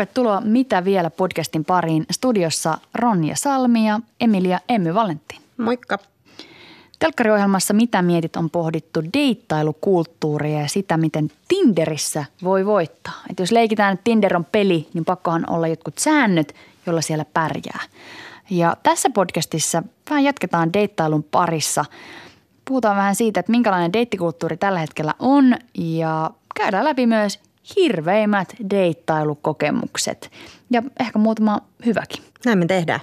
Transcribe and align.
Tervetuloa 0.00 0.40
Mitä 0.40 0.84
vielä 0.84 1.10
podcastin 1.10 1.64
pariin. 1.64 2.06
Studiossa 2.10 2.78
Ronja 2.94 3.36
Salmi 3.36 3.88
ja 3.88 4.00
Emilia 4.20 4.60
Emmy 4.68 4.94
Valentti. 4.94 5.38
Moikka. 5.56 5.98
Telkkariohjelmassa 6.98 7.74
Mitä 7.74 8.02
mietit 8.02 8.36
on 8.36 8.50
pohdittu 8.50 9.02
deittailukulttuuria 9.14 10.60
ja 10.60 10.68
sitä, 10.68 10.96
miten 10.96 11.30
Tinderissä 11.48 12.24
voi 12.44 12.66
voittaa. 12.66 13.12
Et 13.30 13.40
jos 13.40 13.52
leikitään, 13.52 13.92
että 13.92 14.04
Tinder 14.04 14.36
on 14.36 14.44
peli, 14.44 14.88
niin 14.94 15.04
pakkohan 15.04 15.50
olla 15.50 15.68
jotkut 15.68 15.98
säännöt, 15.98 16.54
jolla 16.86 17.00
siellä 17.00 17.24
pärjää. 17.24 17.80
Ja 18.50 18.76
tässä 18.82 19.10
podcastissa 19.14 19.82
vähän 20.10 20.24
jatketaan 20.24 20.72
deittailun 20.72 21.22
parissa. 21.22 21.84
Puhutaan 22.64 22.96
vähän 22.96 23.16
siitä, 23.16 23.40
että 23.40 23.52
minkälainen 23.52 23.92
deittikulttuuri 23.92 24.56
tällä 24.56 24.78
hetkellä 24.78 25.14
on 25.18 25.54
ja 25.74 26.30
käydään 26.54 26.84
läpi 26.84 27.06
myös 27.06 27.40
hirveimmät 27.76 28.54
deittailukokemukset 28.70 30.30
ja 30.70 30.82
ehkä 31.00 31.18
muutama 31.18 31.60
hyväkin. 31.86 32.22
Näin 32.44 32.58
me 32.58 32.66
tehdään. 32.66 33.00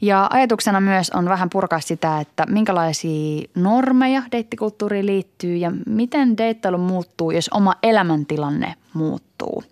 Ja 0.00 0.28
ajatuksena 0.32 0.80
myös 0.80 1.10
on 1.10 1.28
vähän 1.28 1.50
purkaa 1.50 1.80
sitä, 1.80 2.20
että 2.20 2.46
minkälaisia 2.48 3.48
normeja 3.54 4.22
deittikulttuuriin 4.32 5.06
liittyy 5.06 5.56
ja 5.56 5.72
miten 5.86 6.36
deittailu 6.36 6.78
muuttuu, 6.78 7.30
jos 7.30 7.48
oma 7.48 7.74
elämäntilanne 7.82 8.74
muuttuu. 8.94 9.64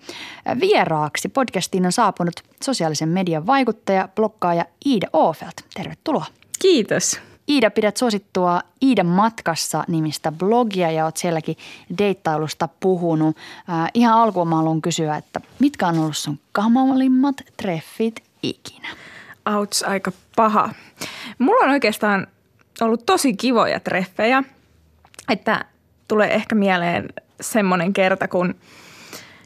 Vieraaksi 0.61 1.29
podcastiin 1.29 1.87
on 1.87 1.93
saapunut 1.93 2.35
sosiaalisen 2.63 3.09
median 3.09 3.47
vaikuttaja, 3.47 4.09
blokkaaja 4.15 4.65
Iida 4.87 5.07
Oofelt. 5.13 5.55
Tervetuloa. 5.75 6.27
Kiitos. 6.63 7.21
Iida, 7.49 7.71
pidät 7.71 7.97
suosittua 7.97 8.61
Iidan 8.83 9.07
matkassa 9.07 9.85
nimistä 9.89 10.33
blogia 10.33 10.91
ja 10.91 11.05
oot 11.05 11.17
sielläkin 11.17 11.57
deittailusta 11.99 12.69
puhunut. 12.81 13.37
Äh, 13.71 13.91
ihan 13.95 14.19
alkuun 14.19 14.49
mä 14.49 14.57
haluan 14.57 14.83
kysyä, 14.83 15.17
että 15.17 15.41
mitkä 15.59 15.87
on 15.87 15.99
ollut 15.99 16.17
sun 16.17 16.39
kamalimmat 16.53 17.37
treffit 17.57 18.23
ikinä? 18.43 18.89
Auts, 19.45 19.83
aika 19.83 20.13
paha. 20.37 20.71
Mulla 21.39 21.65
on 21.65 21.71
oikeastaan 21.71 22.27
ollut 22.81 23.07
tosi 23.07 23.35
kivoja 23.35 23.81
treffejä, 23.81 24.43
että 25.29 25.65
tulee 26.09 26.35
ehkä 26.35 26.55
mieleen 26.55 27.09
semmoinen 27.41 27.93
kerta, 27.93 28.29
kun 28.29 28.55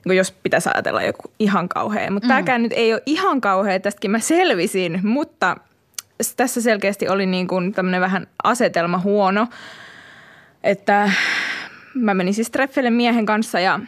kun 0.03 0.17
jos 0.17 0.33
pitäisi 0.33 0.69
ajatella 0.75 1.03
joku 1.03 1.23
ihan 1.39 1.69
kauhea. 1.69 2.11
Mutta 2.11 2.27
mm. 2.27 2.29
tämäkään 2.29 2.63
nyt 2.63 2.73
ei 2.73 2.93
ole 2.93 3.03
ihan 3.07 3.41
kauhea, 3.41 3.81
tästäkin 3.81 4.11
mä 4.11 4.19
selvisin, 4.19 5.01
mutta– 5.03 5.57
tässä 6.37 6.61
selkeästi 6.61 7.09
oli 7.09 7.27
niin 7.27 7.49
kuin 7.49 7.73
tämmöinen 7.73 8.01
vähän 8.01 8.27
asetelma 8.45 8.99
huono, 8.99 9.47
että 10.63 11.11
mä 11.95 12.15
menin 12.15 12.35
siis 12.35 12.51
treffeille 12.51 12.91
miehen 12.91 13.27
kanssa 13.27 13.61
ja 13.61 13.81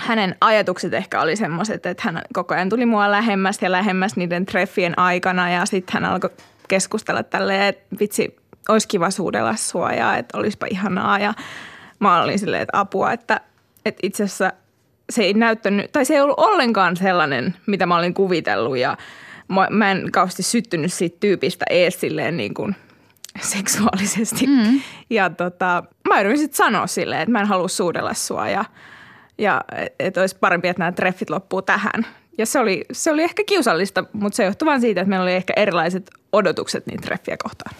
hänen 0.00 0.36
ajatukset 0.40 0.94
ehkä 0.94 1.20
oli 1.20 1.36
semmoiset, 1.36 1.86
että 1.86 2.02
hän 2.06 2.22
koko 2.32 2.54
ajan 2.54 2.68
tuli 2.68 2.86
mua 2.86 3.10
lähemmäs 3.10 3.58
ja 3.62 3.72
lähemmäs 3.72 4.16
niiden 4.16 4.46
treffien 4.46 4.98
aikana 4.98 5.50
ja 5.50 5.66
sitten 5.66 5.94
hän 5.94 6.12
alkoi 6.12 6.30
keskustella 6.68 7.22
tälleen, 7.22 7.62
että 7.62 7.96
vitsi, 8.00 8.36
olisi 8.68 8.88
kiva 8.88 9.10
suudella 9.10 9.56
sua 9.56 9.92
ja 9.92 10.16
että 10.16 10.38
olisipa 10.38 10.66
ihanaa. 10.70 11.18
Ja 11.18 11.34
mä 11.98 12.22
olin 12.22 12.38
silleen, 12.38 12.62
että 12.62 12.80
apua, 12.80 13.12
että, 13.12 13.40
että 13.84 14.00
itse 14.02 14.24
asiassa 14.24 14.52
se 15.10 15.22
ei 15.22 15.34
näyttänyt, 15.34 15.92
tai 15.92 16.04
se 16.04 16.14
ei 16.14 16.20
ollut 16.20 16.38
ollenkaan 16.38 16.96
sellainen, 16.96 17.54
mitä 17.66 17.86
mä 17.86 17.96
olin 17.96 18.14
kuvitellut 18.14 18.78
ja– 18.78 18.96
mä, 19.50 19.66
mä 19.70 19.90
en 19.90 20.12
kauheasti 20.12 20.42
syttynyt 20.42 20.92
siitä 20.92 21.16
tyypistä 21.20 21.64
ees 21.70 22.00
silleen 22.00 22.36
niin 22.36 22.54
kuin 22.54 22.76
seksuaalisesti. 23.40 24.46
Mm. 24.46 24.80
Ja 25.10 25.30
tota, 25.30 25.84
mä 26.08 26.20
yritin 26.20 26.38
sitten 26.38 26.56
sanoa 26.56 26.86
silleen, 26.86 27.20
että 27.20 27.32
mä 27.32 27.40
en 27.40 27.46
halua 27.46 27.68
suudella 27.68 28.14
sua 28.14 28.48
ja, 28.48 28.64
ja 29.38 29.60
että 29.98 30.20
olisi 30.20 30.36
parempi, 30.40 30.68
että 30.68 30.80
nämä 30.80 30.92
treffit 30.92 31.30
loppuu 31.30 31.62
tähän. 31.62 32.06
Ja 32.38 32.46
se 32.46 32.58
oli, 32.58 32.84
se 32.92 33.10
oli 33.10 33.22
ehkä 33.22 33.44
kiusallista, 33.46 34.04
mutta 34.12 34.36
se 34.36 34.44
johtui 34.44 34.66
vain 34.66 34.80
siitä, 34.80 35.00
että 35.00 35.08
meillä 35.08 35.22
oli 35.22 35.34
ehkä 35.34 35.52
erilaiset 35.56 36.10
odotukset 36.32 36.86
niitä 36.86 37.02
treffiä 37.02 37.36
kohtaan. 37.42 37.76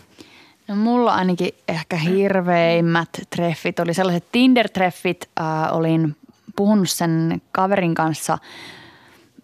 No 0.68 0.76
mulla 0.76 1.14
ainakin 1.14 1.54
ehkä 1.68 1.96
hirveimmät 1.96 3.08
treffit 3.36 3.78
oli 3.78 3.94
sellaiset 3.94 4.24
Tinder-treffit. 4.32 5.28
Äh, 5.40 5.76
olin 5.76 6.16
puhunut 6.56 6.90
sen 6.90 7.42
kaverin 7.52 7.94
kanssa– 7.94 8.38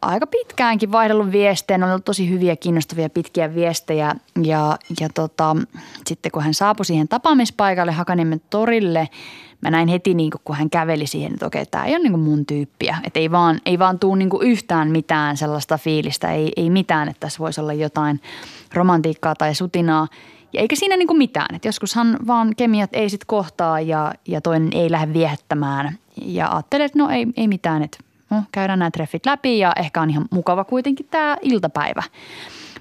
aika 0.07 0.27
pitkäänkin 0.27 0.93
vaihdellut 0.93 1.33
viestejä. 1.33 1.79
Ne 1.79 1.85
on 1.85 1.91
ollut 1.91 2.05
tosi 2.05 2.31
hyviä, 2.31 2.57
kiinnostavia, 2.57 3.11
pitkiä 3.11 3.55
viestejä. 3.55 4.15
Ja, 4.43 4.79
ja 5.01 5.09
tota, 5.15 5.57
sitten 6.07 6.33
kun 6.33 6.43
hän 6.43 6.55
saapui 6.55 6.85
siihen 6.85 7.09
tapaamispaikalle 7.09 7.93
Hakaniemen 7.93 8.41
torille, 8.51 9.09
mä 9.61 9.71
näin 9.71 9.89
heti 9.89 10.15
niin 10.15 10.33
kun 10.45 10.57
hän 10.57 10.71
käveli 10.71 11.07
siihen, 11.07 11.33
että 11.33 11.47
okei, 11.47 11.67
tämä 11.67 11.85
ei 11.85 11.97
ole 11.97 12.03
niin 12.03 12.19
mun 12.19 12.47
tyyppiä. 12.47 12.99
Että 13.05 13.21
ei 13.21 13.31
vaan, 13.31 13.61
ei 13.67 13.79
vaan 13.79 13.99
tuu 13.99 14.15
niin 14.15 14.31
yhtään 14.41 14.91
mitään 14.91 15.37
sellaista 15.37 15.79
fiilistä, 15.79 16.33
ei, 16.33 16.53
ei 16.57 16.71
mitään, 16.71 17.09
että 17.09 17.21
tässä 17.21 17.39
voisi 17.39 17.61
olla 17.61 17.73
jotain 17.73 18.21
romantiikkaa 18.75 19.35
tai 19.35 19.55
sutinaa. 19.55 20.09
Ja 20.53 20.61
eikä 20.61 20.77
siinä 20.77 20.97
niin 20.97 21.19
mitään, 21.19 21.55
että 21.55 21.69
joskushan 21.69 22.19
vaan 22.27 22.53
kemiat 22.57 22.91
ei 22.93 23.11
sit 23.11 23.25
kohtaa 23.25 23.81
ja, 23.81 24.13
ja 24.29 24.41
toinen 24.41 24.71
ei 24.73 24.91
lähde 24.91 25.13
viehättämään. 25.13 25.99
Ja 26.23 26.49
ajattelin, 26.53 26.87
että 26.87 26.99
no 26.99 27.11
ei, 27.11 27.27
ei 27.37 27.49
mitään, 27.49 27.83
että 27.83 27.99
no, 28.37 28.43
käydään 28.53 28.79
nämä 28.79 28.91
treffit 28.91 29.27
läpi 29.27 29.59
ja 29.59 29.73
ehkä 29.77 30.03
on 30.03 30.11
ihan 30.11 30.25
mukava 30.31 30.65
kuitenkin 30.65 31.07
tämä 31.11 31.37
iltapäivä. 31.43 32.03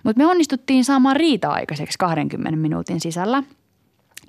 Mutta 0.03 0.23
me 0.23 0.25
onnistuttiin 0.25 0.85
saamaan 0.85 1.16
riita 1.16 1.49
aikaiseksi 1.49 1.97
20 1.97 2.59
minuutin 2.59 2.99
sisällä. 2.99 3.43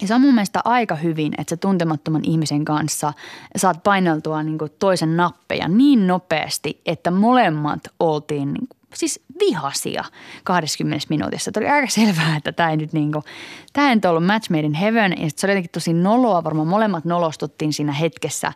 Ja 0.00 0.06
se 0.06 0.14
on 0.14 0.20
mun 0.20 0.34
mielestä 0.34 0.60
aika 0.64 0.94
hyvin, 0.94 1.32
että 1.38 1.50
sä 1.50 1.56
tuntemattoman 1.56 2.24
ihmisen 2.24 2.64
kanssa 2.64 3.12
saat 3.56 3.82
paineltua 3.82 4.42
niin 4.42 4.58
toisen 4.78 5.16
nappeja 5.16 5.68
niin 5.68 6.06
nopeasti, 6.06 6.80
että 6.86 7.10
molemmat 7.10 7.80
oltiin 8.00 8.52
niin 8.52 8.68
siis 8.94 9.20
vihasia 9.40 10.04
20 10.44 11.06
minuutissa. 11.08 11.52
Tuli 11.52 11.68
aika 11.68 11.86
selvää, 11.86 12.36
että 12.36 12.52
tämä 12.52 12.70
ei 12.70 12.76
nyt 12.76 12.92
niin 12.92 13.12
kuin, 13.12 13.24
tämä 13.72 13.92
ei 13.92 13.98
ollut 14.08 14.26
match 14.26 14.50
made 14.50 14.66
in 14.66 14.74
heaven. 14.74 15.14
Ja 15.18 15.28
se 15.36 15.46
oli 15.46 15.52
jotenkin 15.52 15.70
tosi 15.70 15.92
noloa, 15.92 16.44
varmaan 16.44 16.68
molemmat 16.68 17.04
nolostuttiin 17.04 17.72
siinä 17.72 17.92
hetkessä, 17.92 18.52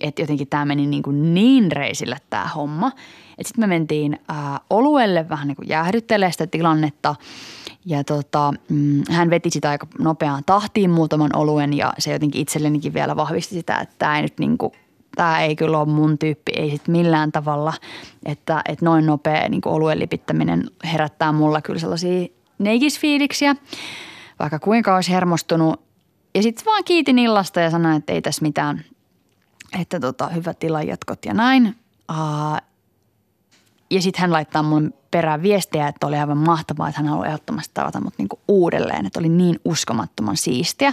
että 0.00 0.22
jotenkin 0.22 0.48
tämä 0.48 0.64
meni 0.64 0.86
niin, 0.86 1.02
kuin 1.02 1.34
niin 1.34 1.72
reisille 1.72 2.16
tämä 2.30 2.48
homma. 2.48 2.92
Sitten 3.42 3.62
me 3.62 3.66
mentiin 3.66 4.20
ää, 4.28 4.60
oluelle 4.70 5.28
vähän 5.28 5.48
niin 5.48 5.56
kuin 5.56 5.68
jäähdyttelemään 5.68 6.32
sitä 6.32 6.46
tilannetta 6.46 7.14
ja 7.84 8.04
tota, 8.04 8.52
mm, 8.68 9.02
hän 9.10 9.30
veti 9.30 9.50
sitä 9.50 9.70
aika 9.70 9.86
nopeaan 9.98 10.42
tahtiin 10.46 10.90
muutaman 10.90 11.36
oluen 11.36 11.72
ja 11.72 11.92
se 11.98 12.12
jotenkin 12.12 12.40
itsellenikin 12.40 12.94
vielä 12.94 13.16
vahvisti 13.16 13.54
sitä, 13.54 13.78
että 13.78 13.94
tämä 13.98 14.16
ei 14.16 14.22
nyt 14.22 14.38
niin 14.38 14.58
kuin 14.58 14.72
tämä 15.16 15.40
ei 15.40 15.56
kyllä 15.56 15.78
ole 15.78 15.88
mun 15.88 16.18
tyyppi, 16.18 16.52
ei 16.56 16.70
sit 16.70 16.88
millään 16.88 17.32
tavalla, 17.32 17.72
että, 18.24 18.62
että 18.68 18.84
noin 18.84 19.06
nopea 19.06 19.48
niin 19.48 19.62
oluen 19.64 19.98
lipittäminen 19.98 20.70
herättää 20.92 21.32
mulla 21.32 21.62
kyllä 21.62 21.78
sellaisia 21.78 22.26
neikisfiiliksiä, 22.58 23.56
vaikka 24.38 24.58
kuinka 24.58 24.94
olisi 24.94 25.12
hermostunut. 25.12 25.80
Ja 26.34 26.42
sitten 26.42 26.66
vaan 26.66 26.84
kiitin 26.84 27.18
illasta 27.18 27.60
ja 27.60 27.70
sanoin, 27.70 27.96
että 27.96 28.12
ei 28.12 28.22
tässä 28.22 28.42
mitään, 28.42 28.84
että 29.80 30.00
tota, 30.00 30.28
hyvät 30.28 30.56
jatkot 30.86 31.24
ja 31.24 31.34
näin. 31.34 31.76
Uh, 32.10 32.56
ja 33.90 34.02
sitten 34.02 34.20
hän 34.20 34.32
laittaa 34.32 34.62
mun 34.62 34.94
perään 35.12 35.42
viestiä, 35.42 35.88
että 35.88 36.06
oli 36.06 36.16
aivan 36.16 36.38
mahtavaa, 36.38 36.88
että 36.88 37.00
hän 37.00 37.08
haluaa 37.08 37.26
ehdottomasti 37.26 37.70
tavata 37.74 38.00
mut 38.00 38.14
niinku 38.18 38.40
uudelleen. 38.48 39.06
Että 39.06 39.18
oli 39.18 39.28
niin 39.28 39.60
uskomattoman 39.64 40.36
siistiä. 40.36 40.92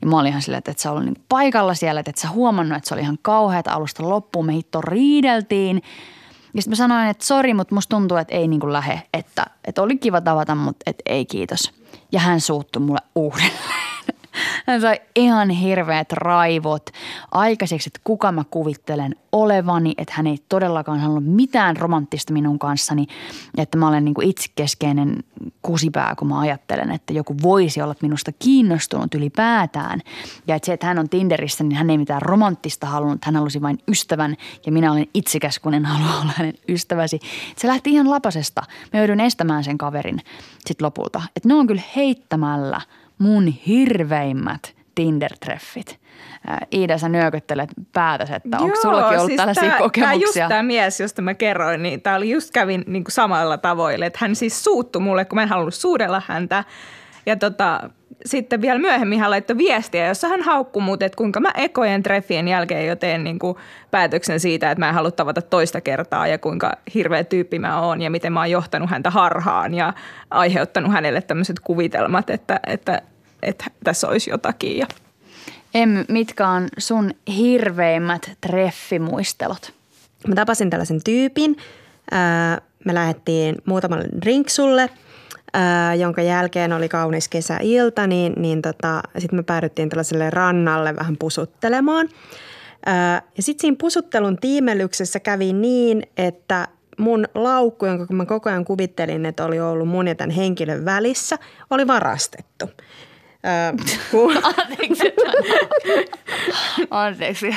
Ja 0.00 0.06
mä 0.06 0.18
olin 0.18 0.30
ihan 0.30 0.42
silleen, 0.42 0.58
että, 0.58 0.70
että 0.70 0.82
sä 0.82 0.90
ollut 0.90 1.04
niinku 1.04 1.22
paikalla 1.28 1.74
siellä, 1.74 2.00
että 2.00 2.10
et 2.10 2.16
sä 2.16 2.28
huomannut, 2.28 2.76
että 2.76 2.88
se 2.88 2.94
oli 2.94 3.02
ihan 3.02 3.18
kauheata 3.22 3.72
alusta 3.72 4.08
loppuun. 4.08 4.46
Me 4.46 4.52
hitto 4.52 4.80
riideltiin. 4.80 5.82
Ja 6.54 6.62
sitten 6.62 6.72
mä 6.72 6.76
sanoin, 6.76 7.08
että 7.08 7.26
sori, 7.26 7.54
mutta 7.54 7.74
musta 7.74 7.96
tuntuu, 7.96 8.16
että 8.16 8.34
ei 8.34 8.48
niinku 8.48 8.72
lähe. 8.72 9.02
Että, 9.14 9.46
että 9.64 9.82
oli 9.82 9.96
kiva 9.96 10.20
tavata, 10.20 10.54
mutta 10.54 10.82
että 10.86 11.02
ei 11.06 11.26
kiitos. 11.26 11.72
Ja 12.12 12.20
hän 12.20 12.40
suuttui 12.40 12.82
mulle 12.82 13.00
uudelleen. 13.14 13.89
Hän 14.66 14.80
sai 14.80 15.00
ihan 15.16 15.50
hirveät 15.50 16.12
raivot 16.12 16.90
aikaiseksi, 17.30 17.88
että 17.88 18.00
kuka 18.04 18.32
mä 18.32 18.44
kuvittelen 18.50 19.16
olevani, 19.32 19.94
että 19.98 20.14
hän 20.16 20.26
ei 20.26 20.38
todellakaan 20.48 21.00
halunnut 21.00 21.34
mitään 21.34 21.76
romanttista 21.76 22.32
minun 22.32 22.58
kanssani, 22.58 23.06
että 23.56 23.78
mä 23.78 23.88
olen 23.88 24.04
niin 24.04 24.14
kuin 24.14 24.28
itsekeskeinen 24.28 25.16
kusipää, 25.62 26.14
kun 26.18 26.28
mä 26.28 26.40
ajattelen, 26.40 26.90
että 26.90 27.12
joku 27.12 27.36
voisi 27.42 27.82
olla 27.82 27.94
minusta 28.02 28.32
kiinnostunut 28.38 29.14
ylipäätään. 29.14 30.00
Ja 30.46 30.54
että 30.54 30.66
se, 30.66 30.72
että 30.72 30.86
hän 30.86 30.98
on 30.98 31.08
Tinderissä, 31.08 31.64
niin 31.64 31.76
hän 31.76 31.90
ei 31.90 31.98
mitään 31.98 32.22
romanttista 32.22 32.86
halunnut, 32.86 33.24
hän 33.24 33.36
halusi 33.36 33.62
vain 33.62 33.78
ystävän 33.88 34.36
ja 34.66 34.72
minä 34.72 34.92
olen 34.92 35.06
itsekäs, 35.14 35.58
kun 35.58 35.74
en 35.74 35.84
halua 35.84 36.20
olla 36.20 36.32
hänen 36.36 36.54
ystäväsi. 36.68 37.20
Se 37.56 37.68
lähti 37.68 37.90
ihan 37.90 38.10
lapasesta. 38.10 38.62
Mä 38.92 39.00
joudun 39.00 39.20
estämään 39.20 39.64
sen 39.64 39.78
kaverin 39.78 40.20
sitten 40.66 40.84
lopulta. 40.84 41.22
Että 41.36 41.48
ne 41.48 41.54
on 41.54 41.66
kyllä 41.66 41.82
heittämällä 41.96 42.80
mun 43.20 43.46
hirveimmät 43.46 44.74
Tinder-treffit. 44.94 45.96
Iida, 46.72 46.98
sä 46.98 47.08
nyökyttelet 47.08 47.70
päätäsi, 47.92 48.34
että 48.34 48.58
onko 48.58 48.76
sullakin 48.82 49.18
ollut 49.18 49.26
siis 49.26 49.36
tällaisia 49.36 49.68
tää, 49.68 49.78
kokemuksia? 49.78 50.06
Tämä 50.06 50.14
just 50.14 50.48
tämä 50.48 50.62
mies, 50.62 51.00
josta 51.00 51.22
mä 51.22 51.34
kerroin, 51.34 51.82
niin 51.82 52.02
tämä 52.02 52.16
oli 52.16 52.30
just 52.30 52.50
kävin 52.50 52.84
niin 52.86 53.04
kuin 53.04 53.12
samalla 53.12 53.58
tavoilla. 53.58 54.06
Että 54.06 54.18
hän 54.22 54.36
siis 54.36 54.64
suuttu 54.64 55.00
mulle, 55.00 55.24
kun 55.24 55.36
mä 55.36 55.42
en 55.42 55.48
halunnut 55.48 55.74
suudella 55.74 56.22
häntä. 56.26 56.64
Ja 57.26 57.36
tota, 57.36 57.90
sitten 58.26 58.60
vielä 58.60 58.78
myöhemmin 58.78 59.20
hän 59.20 59.30
laittoi 59.30 59.58
viestiä, 59.58 60.06
jossa 60.06 60.28
hän 60.28 60.42
haukkui 60.42 60.82
mut, 60.82 61.02
että 61.02 61.16
kuinka 61.16 61.40
mä 61.40 61.50
ekojen 61.54 62.02
treffien 62.02 62.48
jälkeen 62.48 62.86
jo 62.86 62.96
teen 62.96 63.24
niin 63.24 63.38
kuin 63.38 63.56
päätöksen 63.90 64.40
siitä, 64.40 64.70
että 64.70 64.80
mä 64.80 64.88
en 64.88 64.94
halua 64.94 65.10
tavata 65.10 65.42
toista 65.42 65.80
kertaa 65.80 66.26
ja 66.26 66.38
kuinka 66.38 66.72
hirveä 66.94 67.24
tyyppi 67.24 67.58
mä 67.58 67.80
oon 67.80 68.02
ja 68.02 68.10
miten 68.10 68.32
mä 68.32 68.40
oon 68.40 68.50
johtanut 68.50 68.90
häntä 68.90 69.10
harhaan 69.10 69.74
ja 69.74 69.92
aiheuttanut 70.30 70.92
hänelle 70.92 71.22
tämmöiset 71.22 71.60
kuvitelmat, 71.60 72.30
että, 72.30 72.60
että, 72.66 73.02
että 73.42 73.64
tässä 73.84 74.08
olisi 74.08 74.30
jotakin. 74.30 74.78
Ja 74.78 74.86
Em, 75.74 76.04
mitkä 76.08 76.48
on 76.48 76.68
sun 76.78 77.10
hirveimmät 77.36 78.30
treffimuistelot? 78.40 79.72
Mä 80.28 80.34
tapasin 80.34 80.70
tällaisen 80.70 81.00
tyypin. 81.04 81.56
Me 82.84 82.94
lähdettiin 82.94 83.56
muutamalle 83.64 84.04
drinksulle, 84.22 84.90
jonka 85.98 86.22
jälkeen 86.22 86.72
oli 86.72 86.88
kaunis 86.88 87.28
kesäilta, 87.28 88.06
niin, 88.06 88.32
niin 88.36 88.62
tota, 88.62 89.02
sitten 89.18 89.38
me 89.38 89.42
päädyttiin 89.42 89.88
tällaiselle 89.88 90.30
rannalle 90.30 90.96
vähän 90.96 91.16
pusuttelemaan. 91.16 92.08
Ja 93.36 93.42
sitten 93.42 93.60
siinä 93.60 93.76
pusuttelun 93.80 94.36
tiimelyksessä 94.36 95.20
kävi 95.20 95.52
niin, 95.52 96.02
että 96.16 96.68
mun 96.98 97.24
laukku, 97.34 97.86
jonka 97.86 98.14
mä 98.14 98.26
koko 98.26 98.50
ajan 98.50 98.64
kuvittelin, 98.64 99.26
että 99.26 99.44
oli 99.44 99.60
ollut 99.60 99.88
mun 99.88 100.08
ja 100.08 100.14
tämän 100.14 100.30
henkilön 100.30 100.84
välissä, 100.84 101.38
oli 101.70 101.86
varastettu. 101.86 102.70
Anteeksi. 104.42 105.12
Anteeksi. 106.90 107.56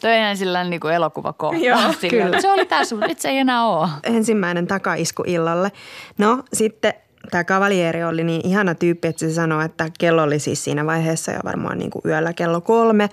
Toi 0.00 0.12
on 0.12 0.18
ihan 0.18 0.36
sillä 0.36 0.64
niin 0.64 0.80
kuin 0.80 0.94
elokuvakohta. 0.94 1.60
Joo, 1.60 1.78
Sillä, 2.00 2.24
kyllä. 2.24 2.40
Se 2.40 2.50
oli 2.50 2.66
tää 2.66 2.84
sun, 2.84 3.00
nyt 3.00 3.20
se 3.20 3.28
ei 3.28 3.38
enää 3.38 3.66
ole. 3.66 3.88
Ensimmäinen 4.02 4.66
takaisku 4.66 5.22
illalle. 5.26 5.72
No 6.18 6.42
sitten 6.52 6.94
tämä 7.30 7.44
kavalieri 7.44 8.04
oli 8.04 8.24
niin 8.24 8.46
ihana 8.46 8.74
tyyppi, 8.74 9.08
että 9.08 9.20
se 9.20 9.32
sanoi, 9.32 9.64
että 9.64 9.88
kello 9.98 10.22
oli 10.22 10.38
siis 10.38 10.64
siinä 10.64 10.86
vaiheessa 10.86 11.32
jo 11.32 11.40
varmaan 11.44 11.78
niin 11.78 11.90
kuin 11.90 12.02
yöllä 12.04 12.32
kello 12.32 12.60
kolme. 12.60 13.08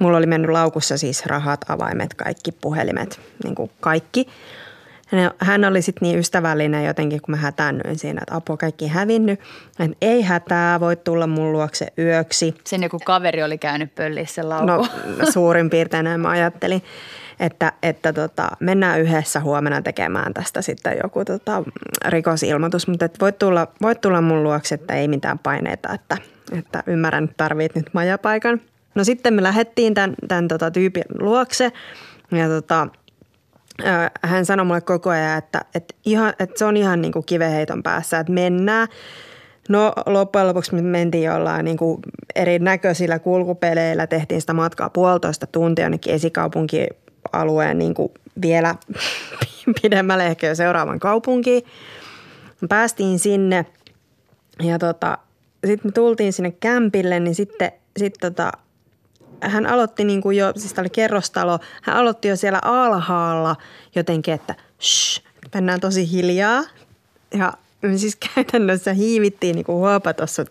Mulla 0.00 0.18
oli 0.18 0.26
mennyt 0.26 0.50
laukussa 0.50 0.98
siis 0.98 1.26
rahat, 1.26 1.70
avaimet, 1.70 2.14
kaikki 2.14 2.52
puhelimet, 2.52 3.20
niin 3.44 3.54
kuin 3.54 3.70
kaikki. 3.80 4.26
Hän 5.38 5.64
oli 5.64 5.82
sitten 5.82 6.06
niin 6.06 6.18
ystävällinen 6.18 6.84
jotenkin, 6.84 7.22
kun 7.22 7.32
mä 7.32 7.36
hätäännyin 7.36 7.98
siinä, 7.98 8.20
että 8.22 8.36
apua 8.36 8.56
kaikki 8.56 8.88
hävinnyt. 8.88 9.40
Että 9.80 9.96
ei 10.00 10.22
hätää, 10.22 10.80
voit 10.80 11.04
tulla 11.04 11.26
mun 11.26 11.52
luokse 11.52 11.86
yöksi. 11.98 12.54
Sen 12.64 12.82
joku 12.82 12.98
kaveri 13.04 13.42
oli 13.42 13.58
käynyt 13.58 13.94
pöllissä 13.94 14.34
sen 14.34 14.48
laukun. 14.48 14.88
No 15.18 15.30
suurin 15.30 15.70
piirtein 15.70 16.04
näin 16.04 16.20
mä 16.20 16.28
ajattelin, 16.28 16.82
että, 17.40 17.72
että 17.82 18.12
tota, 18.12 18.48
mennään 18.60 19.00
yhdessä 19.00 19.40
huomenna 19.40 19.82
tekemään 19.82 20.34
tästä 20.34 20.62
sitten 20.62 20.96
joku 21.02 21.24
tota, 21.24 21.62
rikosilmoitus. 22.08 22.88
Mutta 22.88 23.04
että 23.04 23.18
voit, 23.20 23.38
tulla, 23.38 23.66
voit 23.82 24.00
tulla 24.00 24.20
mun 24.20 24.42
luokse, 24.42 24.74
että 24.74 24.94
ei 24.94 25.08
mitään 25.08 25.38
paineita, 25.38 25.94
että, 25.94 26.16
että 26.58 26.82
ymmärrän, 26.86 27.24
että 27.24 27.34
tarvit 27.36 27.74
nyt 27.74 27.90
majapaikan. 27.92 28.60
No 28.94 29.04
sitten 29.04 29.34
me 29.34 29.42
lähdettiin 29.42 29.94
tämän, 29.94 30.14
tämän 30.28 30.48
tota, 30.48 30.70
tyypin 30.70 31.04
luokse 31.18 31.72
ja 32.32 32.48
tota, 32.48 32.88
hän 34.22 34.46
sanoi 34.46 34.66
mulle 34.66 34.80
koko 34.80 35.10
ajan, 35.10 35.38
että, 35.38 35.60
että, 35.74 35.94
ihan, 36.06 36.34
että 36.38 36.58
se 36.58 36.64
on 36.64 36.76
ihan 36.76 37.02
niin 37.02 37.12
kuin 37.12 37.26
kiveheiton 37.26 37.82
päässä, 37.82 38.18
että 38.18 38.32
mennään. 38.32 38.88
No 39.68 39.92
loppujen 40.06 40.46
lopuksi 40.48 40.74
me 40.74 40.82
mentiin 40.82 41.24
jollain 41.24 41.64
niin 41.64 41.76
kuin 41.76 42.00
erinäköisillä 42.34 43.18
kulkupeleillä, 43.18 44.06
tehtiin 44.06 44.40
sitä 44.40 44.52
matkaa 44.52 44.90
puolitoista 44.90 45.46
tuntia 45.46 45.84
jonnekin 45.84 46.14
esikaupunkialueen 46.14 47.78
niin 47.78 47.94
kuin 47.94 48.12
vielä 48.42 48.74
pidemmälle 49.82 50.26
ehkä 50.26 50.46
jo 50.46 50.54
seuraavan 50.54 50.98
kaupunkiin. 50.98 51.62
Päästiin 52.68 53.18
sinne 53.18 53.66
ja 54.62 54.78
tota, 54.78 55.18
sitten 55.66 55.88
me 55.88 55.92
tultiin 55.92 56.32
sinne 56.32 56.50
kämpille, 56.50 57.20
niin 57.20 57.34
sitten 57.34 57.72
sit 57.96 58.14
tota, 58.20 58.52
hän 59.40 59.66
aloitti 59.66 60.04
niin 60.04 60.22
kuin 60.22 60.36
jo, 60.36 60.52
siis 60.56 60.72
tämä 60.72 60.82
oli 60.82 60.90
kerrostalo, 60.90 61.58
hän 61.82 61.96
aloitti 61.96 62.28
jo 62.28 62.36
siellä 62.36 62.58
alhaalla 62.62 63.56
jotenkin, 63.94 64.34
että 64.34 64.54
shh, 64.82 65.22
mennään 65.54 65.80
tosi 65.80 66.10
hiljaa. 66.10 66.62
Ja 67.34 67.52
siis 67.96 68.18
käytännössä 68.34 68.92
hiivittiin 68.92 69.54
niin 69.54 69.64
kuin 69.64 69.76
huopa 69.76 70.12
tuossa 70.12 70.44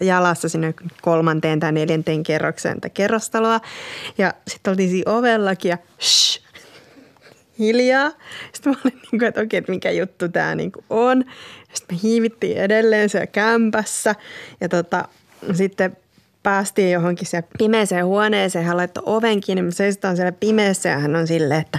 jalassa 0.00 0.48
sinne 0.48 0.74
kolmanteen 1.02 1.60
tai 1.60 1.72
neljänteen 1.72 2.22
kerrokseen 2.22 2.80
tätä 2.80 2.88
kerrostaloa. 2.88 3.60
Ja 4.18 4.34
sitten 4.48 4.70
oltiin 4.70 4.90
siinä 4.90 5.12
ovellakin 5.12 5.68
ja 5.68 5.78
shh, 6.00 6.42
hiljaa. 7.58 8.10
Sitten 8.52 8.72
mä 8.72 8.78
olin 8.84 8.98
niin 9.02 9.18
kuin, 9.18 9.24
että 9.24 9.40
okei, 9.40 9.58
että 9.58 9.72
mikä 9.72 9.90
juttu 9.90 10.28
tämä 10.28 10.54
niin 10.54 10.72
kuin 10.72 10.84
on. 10.90 11.24
Sitten 11.72 11.96
me 11.96 12.00
hiivittiin 12.02 12.56
edelleen 12.56 13.08
siellä 13.08 13.26
kämpässä 13.26 14.14
ja 14.60 14.68
tota, 14.68 15.08
sitten 15.52 15.96
päästiin 16.48 16.92
johonkin 16.92 17.26
siellä 17.26 17.48
pimeeseen 17.58 18.06
huoneeseen. 18.06 18.64
Hän 18.64 18.76
laittoi 18.76 19.02
oven 19.06 19.40
kiinni, 19.40 19.62
me 19.62 19.70
seisotaan 19.70 20.16
siellä 20.16 20.32
pimeässä 20.32 20.88
ja 20.88 20.98
hän 20.98 21.16
on 21.16 21.26
silleen, 21.26 21.60
että 21.60 21.78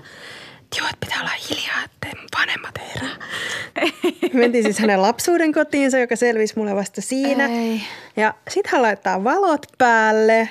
joo, 0.78 0.88
että 0.88 1.06
pitää 1.06 1.22
olla 1.22 1.32
hiljaa, 1.50 1.84
että 1.86 2.08
vanhemmat 2.40 2.76
herää. 2.78 3.16
Mentiin 4.42 4.64
siis 4.64 4.80
hänen 4.80 5.02
lapsuuden 5.02 5.54
kotiinsa, 5.54 5.98
joka 5.98 6.16
selvisi 6.16 6.54
mulle 6.58 6.76
vasta 6.76 7.02
siinä. 7.02 7.46
Ei. 7.46 7.82
Ja 8.18 8.34
sitten 8.50 8.72
hän 8.72 8.82
laittaa 8.82 9.24
valot 9.24 9.66
päälle. 9.78 10.50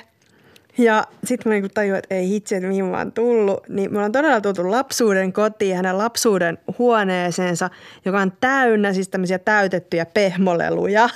Ja 0.77 1.03
sitten 1.23 1.49
mä 1.49 1.53
niinku 1.53 1.69
tajuin, 1.73 1.97
että 1.97 2.15
ei 2.15 2.27
hitsi, 2.27 2.55
että 2.55 2.67
mihin 2.67 2.85
mä 2.85 2.97
oon 2.97 3.11
tullut. 3.11 3.69
Niin 3.69 3.91
me 3.91 3.97
ollaan 3.97 4.11
todella 4.11 4.41
tultu 4.41 4.71
lapsuuden 4.71 5.33
kotiin, 5.33 5.75
hänen 5.75 5.97
lapsuuden 5.97 6.57
huoneeseensa, 6.77 7.69
joka 8.05 8.19
on 8.19 8.33
täynnä 8.39 8.93
siis 8.93 9.09
tämmöisiä 9.09 9.39
täytettyjä 9.39 10.05
pehmoleluja. 10.05 11.09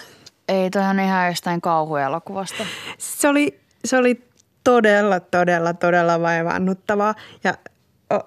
Ei, 0.47 0.69
toihan 0.69 0.99
ihan 0.99 1.27
jostain 1.27 1.61
kauhuelokuvasta. 1.61 2.65
Se 2.97 3.27
oli, 3.27 3.59
se 3.85 3.97
oli 3.97 4.23
todella, 4.63 5.19
todella, 5.19 5.73
todella 5.73 6.21
vaivaannuttavaa 6.21 7.15
ja 7.43 7.53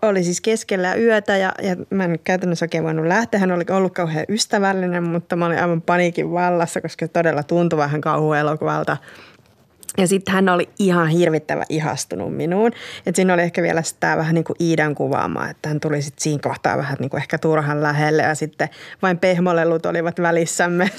oli 0.03 0.25
siis 0.25 0.41
keskellä 0.41 0.95
yötä 0.95 1.37
ja, 1.37 1.53
ja 1.63 1.77
mä 1.91 2.05
en 2.05 2.19
käytännössä 2.25 2.65
oikein 2.65 2.85
voinut 2.85 3.07
lähteä. 3.07 3.41
Hän 3.41 3.53
oli 3.53 3.65
ollut 3.71 3.95
kauhean 3.95 4.25
ystävällinen, 4.29 5.05
mutta 5.05 5.37
mä 5.37 5.47
olin 5.47 5.59
aivan 5.59 5.83
paniikin 5.83 6.33
vallassa, 6.33 6.81
koska 6.81 7.09
todella 7.09 7.43
tuntui 7.43 7.77
vähän 7.77 8.01
kauhuelokuvalta. 8.01 8.97
Ja 9.99 10.07
sitten 10.07 10.35
hän 10.35 10.49
oli 10.49 10.69
ihan 10.79 11.09
hirvittävä 11.09 11.65
ihastunut 11.69 12.37
minuun. 12.37 12.73
Et 13.07 13.17
siinä 13.17 13.35
oli 13.35 13.43
ehkä 13.43 13.63
vielä 13.63 13.83
sitä 13.83 14.17
vähän 14.17 14.35
niin 14.35 14.45
kuin 14.45 14.57
Iidan 14.61 14.95
kuvaama, 14.95 15.49
että 15.49 15.69
hän 15.69 15.81
tuli 15.81 16.03
sitten 16.03 16.23
siinä 16.23 16.41
kohtaa 16.43 16.77
vähän 16.77 16.97
niin 17.01 17.11
kuin 17.11 17.21
ehkä 17.21 17.39
turhan 17.39 17.83
lähelle 17.83 18.23
ja 18.23 18.35
sitten 18.35 18.69
vain 19.03 19.19
pehmolelut 19.19 19.87
olivat 19.87 20.21
välissämme. 20.23 20.91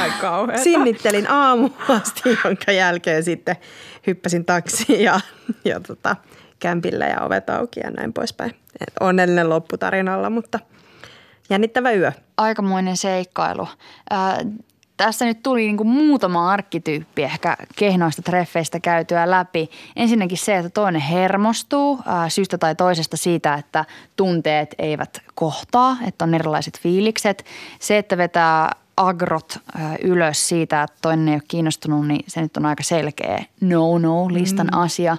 Ai 0.00 0.10
kauheeta. 0.20 0.62
Sinnittelin 0.62 1.30
aamu 1.30 1.70
asti, 1.88 2.38
jonka 2.44 2.72
jälkeen 2.72 3.24
sitten 3.24 3.56
hyppäsin 4.06 4.44
taksiin 4.44 5.04
ja, 5.04 5.20
ja 5.64 5.80
tota, 5.80 6.16
kämpillä 6.58 7.06
ja 7.06 7.20
ovet 7.20 7.50
auki 7.50 7.80
ja 7.80 7.90
näin 7.90 8.12
poispäin. 8.12 8.50
Et 8.80 8.94
onnellinen 9.00 9.48
lopputarinalla, 9.48 10.30
mutta 10.30 10.58
jännittävä 11.50 11.92
yö. 11.92 12.12
Aikamoinen 12.36 12.96
seikkailu. 12.96 13.68
Ää, 14.10 14.38
tässä 14.96 15.24
nyt 15.24 15.42
tuli 15.42 15.60
niin 15.60 15.76
kuin 15.76 15.88
muutama 15.88 16.52
arkkityyppi 16.52 17.22
ehkä 17.22 17.56
kehnoista 17.76 18.22
treffeistä 18.22 18.80
käytyä 18.80 19.30
läpi. 19.30 19.70
Ensinnäkin 19.96 20.38
se, 20.38 20.56
että 20.56 20.70
toinen 20.70 21.00
hermostuu 21.00 22.00
ää, 22.06 22.28
syystä 22.28 22.58
tai 22.58 22.74
toisesta 22.74 23.16
siitä, 23.16 23.54
että 23.54 23.84
tunteet 24.16 24.74
eivät 24.78 25.22
kohtaa, 25.34 25.96
että 26.06 26.24
on 26.24 26.34
erilaiset 26.34 26.80
fiilikset. 26.80 27.44
Se, 27.80 27.98
että 27.98 28.16
vetää 28.16 28.72
agrot 28.98 29.58
ylös 30.02 30.48
siitä, 30.48 30.82
että 30.82 30.96
toinen 31.02 31.28
ei 31.28 31.34
ole 31.34 31.42
kiinnostunut, 31.48 32.06
niin 32.06 32.24
se 32.26 32.40
nyt 32.40 32.56
on 32.56 32.66
aika 32.66 32.82
selkeä 32.82 33.44
no-no-listan 33.60 34.66
mm. 34.66 34.78
asia. 34.78 35.16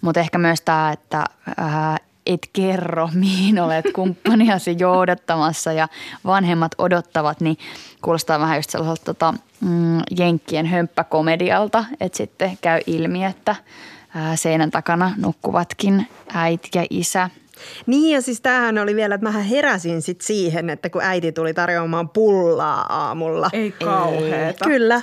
Mutta 0.00 0.20
ehkä 0.20 0.38
myös 0.38 0.60
tämä, 0.60 0.92
että 0.92 1.24
ää, 1.56 1.96
et 2.26 2.48
kerro, 2.52 3.08
mihin 3.14 3.60
olet 3.60 3.84
kumppaniasi 3.94 4.76
joudottamassa 4.78 5.72
ja 5.72 5.88
vanhemmat 6.24 6.72
odottavat, 6.78 7.40
niin 7.40 7.58
kuulostaa 8.02 8.40
vähän 8.40 8.58
just 8.58 8.70
sellaiselta 8.70 9.04
tota, 9.04 9.34
mm, 9.60 10.00
jenkkien 10.18 10.66
hömppäkomedialta, 10.66 11.84
että 12.00 12.16
sitten 12.16 12.58
käy 12.60 12.80
ilmi, 12.86 13.24
että 13.24 13.56
ää, 14.14 14.36
seinän 14.36 14.70
takana 14.70 15.14
nukkuvatkin 15.16 16.08
äiti 16.34 16.68
ja 16.74 16.86
isä. 16.90 17.30
Niin 17.86 18.14
ja 18.14 18.22
siis 18.22 18.40
tämähän 18.40 18.78
oli 18.78 18.96
vielä, 18.96 19.14
että 19.14 19.26
mä 19.26 19.38
heräsin 19.38 20.02
sit 20.02 20.20
siihen, 20.20 20.70
että 20.70 20.90
kun 20.90 21.02
äiti 21.02 21.32
tuli 21.32 21.54
tarjoamaan 21.54 22.08
pullaa 22.08 22.86
aamulla. 22.88 23.50
Ei 23.52 23.70
kauheeta. 23.70 24.64
Kyllä. 24.64 25.02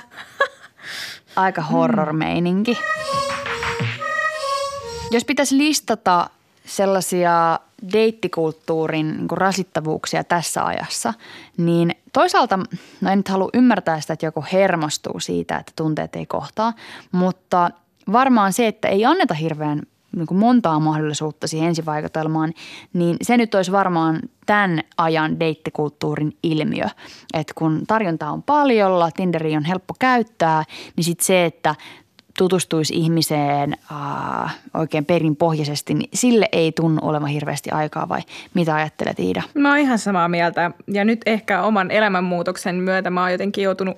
Aika 1.36 1.62
horror-meininki. 1.62 2.78
Jos 5.10 5.24
pitäisi 5.24 5.58
listata 5.58 6.30
sellaisia 6.64 7.58
deittikulttuurin 7.92 9.16
niin 9.16 9.30
rasittavuuksia 9.30 10.24
tässä 10.24 10.64
ajassa, 10.64 11.14
niin 11.56 11.94
toisaalta, 12.12 12.58
no 13.00 13.10
en 13.10 13.18
nyt 13.18 13.28
halua 13.28 13.50
ymmärtää 13.54 14.00
sitä, 14.00 14.12
että 14.12 14.26
joku 14.26 14.44
hermostuu 14.52 15.20
siitä, 15.20 15.56
että 15.56 15.72
tunteet 15.76 16.16
ei 16.16 16.26
kohtaa, 16.26 16.72
mutta 17.12 17.70
varmaan 18.12 18.52
se, 18.52 18.66
että 18.66 18.88
ei 18.88 19.04
anneta 19.04 19.34
hirveän 19.34 19.82
niin 20.16 20.26
kuin 20.26 20.38
montaa 20.38 20.80
mahdollisuutta 20.80 21.46
siihen 21.46 21.68
ensivaikutelmaan, 21.68 22.52
niin 22.92 23.16
se 23.22 23.36
nyt 23.36 23.54
olisi 23.54 23.72
varmaan 23.72 24.20
tämän 24.46 24.80
ajan 24.96 25.40
deittikulttuurin 25.40 26.36
ilmiö. 26.42 26.86
Että 27.34 27.52
kun 27.56 27.82
tarjontaa 27.86 28.32
on 28.32 28.42
paljolla, 28.42 29.10
Tinderi 29.10 29.56
on 29.56 29.64
helppo 29.64 29.94
käyttää, 29.98 30.64
niin 30.96 31.04
sitten 31.04 31.26
se, 31.26 31.44
että 31.44 31.74
tutustuisi 32.38 32.94
ihmiseen 32.94 33.76
äh, 33.92 34.58
oikein 34.74 35.04
perinpohjaisesti, 35.04 35.94
niin 35.94 36.10
sille 36.14 36.48
ei 36.52 36.72
tunnu 36.72 36.98
olevan 37.02 37.28
hirveästi 37.28 37.70
aikaa 37.70 38.08
vai 38.08 38.20
mitä 38.54 38.74
ajattelet 38.74 39.18
Iida? 39.18 39.42
Mä 39.54 39.68
oon 39.68 39.78
ihan 39.78 39.98
samaa 39.98 40.28
mieltä 40.28 40.70
ja 40.92 41.04
nyt 41.04 41.20
ehkä 41.26 41.62
oman 41.62 41.90
elämänmuutoksen 41.90 42.74
myötä 42.74 43.10
mä 43.10 43.20
oon 43.20 43.32
jotenkin 43.32 43.64
joutunut 43.64 43.96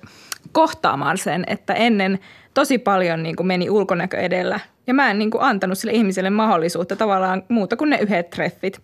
kohtaamaan 0.53 1.19
sen, 1.19 1.45
että 1.47 1.75
ennen 1.75 2.19
tosi 2.55 2.79
paljon 2.79 3.23
niin 3.23 3.37
kuin 3.37 3.47
meni 3.47 3.71
ulkonäkö 3.71 4.17
edellä 4.17 4.61
ja 4.87 4.95
mä 4.95 5.11
en 5.11 5.19
niin 5.19 5.31
kuin 5.31 5.43
antanut 5.43 5.79
sille 5.79 5.93
ihmiselle 5.93 6.31
mahdollisuutta 6.31 6.97
tavallaan 6.97 7.43
muuta 7.49 7.77
kuin 7.77 7.91
ne 7.91 7.99
yhdet 7.99 8.31
treffit. 8.31 8.81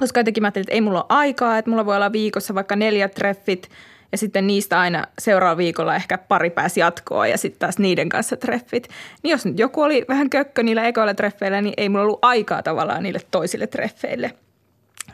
Koska 0.00 0.20
jotenkin 0.20 0.42
mä 0.42 0.46
ajattelin, 0.46 0.64
että 0.64 0.74
ei 0.74 0.80
mulla 0.80 1.00
ole 1.00 1.06
aikaa, 1.08 1.58
että 1.58 1.70
mulla 1.70 1.86
voi 1.86 1.96
olla 1.96 2.12
viikossa 2.12 2.54
vaikka 2.54 2.76
neljä 2.76 3.08
treffit– 3.08 3.68
ja 4.12 4.18
sitten 4.18 4.46
niistä 4.46 4.80
aina 4.80 5.04
seuraavalla 5.18 5.56
viikolla 5.58 5.96
ehkä 5.96 6.18
pari 6.18 6.50
pääsi 6.50 6.80
jatkoa 6.80 7.26
ja 7.26 7.38
sitten 7.38 7.58
taas 7.58 7.78
niiden 7.78 8.08
kanssa 8.08 8.36
treffit. 8.36 8.88
Niin 9.22 9.30
jos 9.30 9.46
nyt 9.46 9.58
joku 9.58 9.82
oli 9.82 10.04
vähän 10.08 10.30
kökkö 10.30 10.62
niillä 10.62 10.84
ekoilla 10.84 11.14
treffeillä, 11.14 11.60
niin 11.60 11.74
ei 11.76 11.88
mulla 11.88 12.02
ollut 12.02 12.18
aikaa 12.22 12.62
tavallaan 12.62 13.02
niille 13.02 13.20
toisille 13.30 13.66
treffeille. 13.66 14.32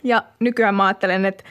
Ja 0.04 0.22
nykyään 0.40 0.74
mä 0.74 0.86
ajattelen, 0.86 1.24
että, 1.24 1.44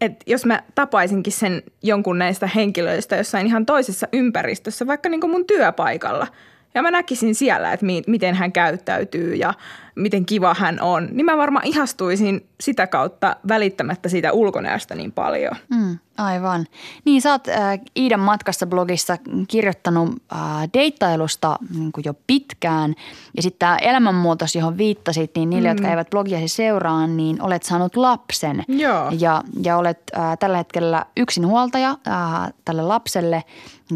että 0.00 0.24
jos 0.26 0.46
mä 0.46 0.62
tapaisinkin 0.74 1.32
sen 1.32 1.62
jonkun 1.82 2.18
näistä 2.18 2.46
henkilöistä 2.46 3.16
jossain 3.16 3.46
ihan 3.46 3.66
toisessa 3.66 4.08
ympäristössä, 4.12 4.86
vaikka 4.86 5.08
niin 5.08 5.20
kuin 5.20 5.30
mun 5.30 5.46
työpaikalla– 5.46 6.26
ja 6.76 6.82
mä 6.82 6.90
näkisin 6.90 7.34
siellä, 7.34 7.72
että 7.72 7.86
mi- 7.86 8.02
miten 8.06 8.34
hän 8.34 8.52
käyttäytyy 8.52 9.34
ja 9.34 9.54
miten 9.96 10.26
kiva 10.26 10.54
hän 10.58 10.80
on, 10.80 11.08
niin 11.12 11.24
mä 11.24 11.36
varmaan 11.36 11.66
ihastuisin 11.66 12.46
sitä 12.60 12.86
kautta 12.86 13.36
välittämättä 13.48 14.08
siitä 14.08 14.32
ulkonäöstä 14.32 14.94
niin 14.94 15.12
paljon. 15.12 15.56
Mm, 15.70 15.98
aivan. 16.18 16.66
Niin 17.04 17.22
sä 17.22 17.30
oot 17.30 17.48
äh, 17.48 17.80
Iidan 17.96 18.20
matkassa 18.20 18.66
blogissa 18.66 19.18
kirjoittanut 19.48 20.22
äh, 20.32 20.38
deittailusta 20.74 21.58
niin 21.74 21.92
jo 22.04 22.14
pitkään 22.26 22.94
ja 23.36 23.42
sitten 23.42 23.58
tämä 23.58 23.76
elämänmuutos, 23.76 24.56
johon 24.56 24.78
viittasit, 24.78 25.30
niin 25.36 25.50
niille, 25.50 25.68
mm. 25.68 25.72
jotka 25.72 25.90
eivät 25.90 26.10
blogiasi 26.10 26.48
seuraa, 26.48 27.06
niin 27.06 27.42
olet 27.42 27.62
saanut 27.62 27.96
lapsen. 27.96 28.64
Joo. 28.68 29.12
Ja, 29.18 29.42
ja 29.62 29.76
olet 29.76 29.98
äh, 30.16 30.38
tällä 30.38 30.56
hetkellä 30.56 31.06
yksinhuoltaja 31.16 31.90
äh, 31.90 32.52
tälle 32.64 32.82
lapselle 32.82 33.44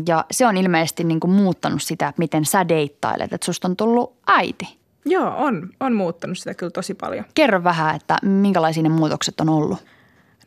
ja 0.06 0.24
se 0.30 0.46
on 0.46 0.56
ilmeisesti 0.56 1.04
niin 1.04 1.20
kuin 1.20 1.30
muuttanut 1.30 1.82
sitä, 1.82 2.12
miten 2.16 2.44
sä 2.44 2.68
deittailet, 2.68 3.32
että 3.32 3.44
susta 3.44 3.68
on 3.68 3.76
tullut 3.76 4.16
äiti. 4.26 4.79
Joo, 5.04 5.34
on, 5.36 5.70
on 5.80 5.92
muuttanut 5.92 6.38
sitä 6.38 6.54
kyllä 6.54 6.70
tosi 6.70 6.94
paljon. 6.94 7.24
Kerro 7.34 7.64
vähän, 7.64 7.96
että 7.96 8.18
minkälaisia 8.22 8.82
ne 8.82 8.88
muutokset 8.88 9.40
on 9.40 9.48
ollut? 9.48 9.78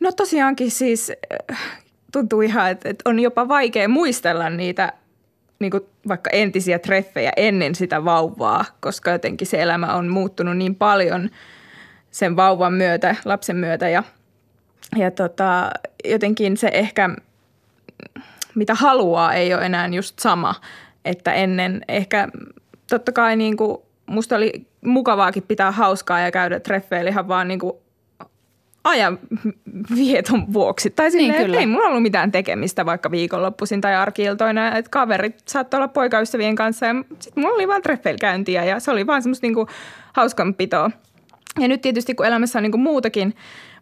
No 0.00 0.12
tosiaankin 0.12 0.70
siis 0.70 1.12
äh, 1.50 1.58
tuntuu 2.12 2.40
ihan, 2.40 2.70
että, 2.70 2.88
että 2.88 3.10
on 3.10 3.20
jopa 3.20 3.48
vaikea 3.48 3.88
muistella 3.88 4.50
niitä 4.50 4.92
niin 5.58 5.70
kuin 5.70 5.82
vaikka 6.08 6.30
entisiä 6.30 6.78
treffejä 6.78 7.32
ennen 7.36 7.74
sitä 7.74 8.04
vauvaa, 8.04 8.64
koska 8.80 9.10
jotenkin 9.10 9.46
se 9.46 9.62
elämä 9.62 9.94
on 9.94 10.08
muuttunut 10.08 10.56
niin 10.56 10.74
paljon 10.74 11.30
sen 12.10 12.36
vauvan 12.36 12.72
myötä, 12.72 13.16
lapsen 13.24 13.56
myötä 13.56 13.88
ja, 13.88 14.02
ja 14.96 15.10
tota, 15.10 15.70
jotenkin 16.04 16.56
se 16.56 16.70
ehkä, 16.72 17.10
mitä 18.54 18.74
haluaa, 18.74 19.34
ei 19.34 19.54
ole 19.54 19.66
enää 19.66 19.86
just 19.86 20.18
sama, 20.18 20.54
että 21.04 21.32
ennen 21.32 21.82
ehkä 21.88 22.28
totta 22.90 23.12
kai 23.12 23.36
niin 23.36 23.56
kuin 23.56 23.78
musta 24.06 24.36
oli 24.36 24.66
mukavaakin 24.84 25.42
pitää 25.42 25.72
hauskaa 25.72 26.20
ja 26.20 26.30
käydä 26.30 26.60
treffeillä 26.60 27.10
ihan 27.10 27.28
vaan 27.28 27.48
niin 27.48 27.60
kuin 27.60 27.72
ajan 28.84 29.18
vieton 29.96 30.52
vuoksi. 30.52 30.90
Tai 30.90 31.10
silleen, 31.10 31.38
niin, 31.38 31.46
kyllä. 31.46 31.60
ei 31.60 31.66
mulla 31.66 31.88
ollut 31.88 32.02
mitään 32.02 32.32
tekemistä 32.32 32.86
vaikka 32.86 33.10
viikonloppuisin 33.10 33.80
tai 33.80 33.94
arkiiltoina, 33.94 34.76
että 34.76 34.90
kaverit 34.90 35.42
saattoi 35.48 35.78
olla 35.78 35.88
poikaystävien 35.88 36.54
kanssa 36.54 36.86
ja 36.86 36.94
sitten 37.18 37.42
mulla 37.42 37.54
oli 37.54 37.68
vaan 37.68 37.82
treffeillä 37.82 38.18
käyntiä 38.18 38.64
ja 38.64 38.80
se 38.80 38.90
oli 38.90 39.06
vaan 39.06 39.22
semmoista 39.22 39.46
niinku 39.46 39.66
hauskanpitoa. 40.12 40.90
Ja 41.60 41.68
nyt 41.68 41.80
tietysti 41.80 42.14
kun 42.14 42.26
elämässä 42.26 42.58
on 42.58 42.62
niinku 42.62 42.78
muutakin, 42.78 43.34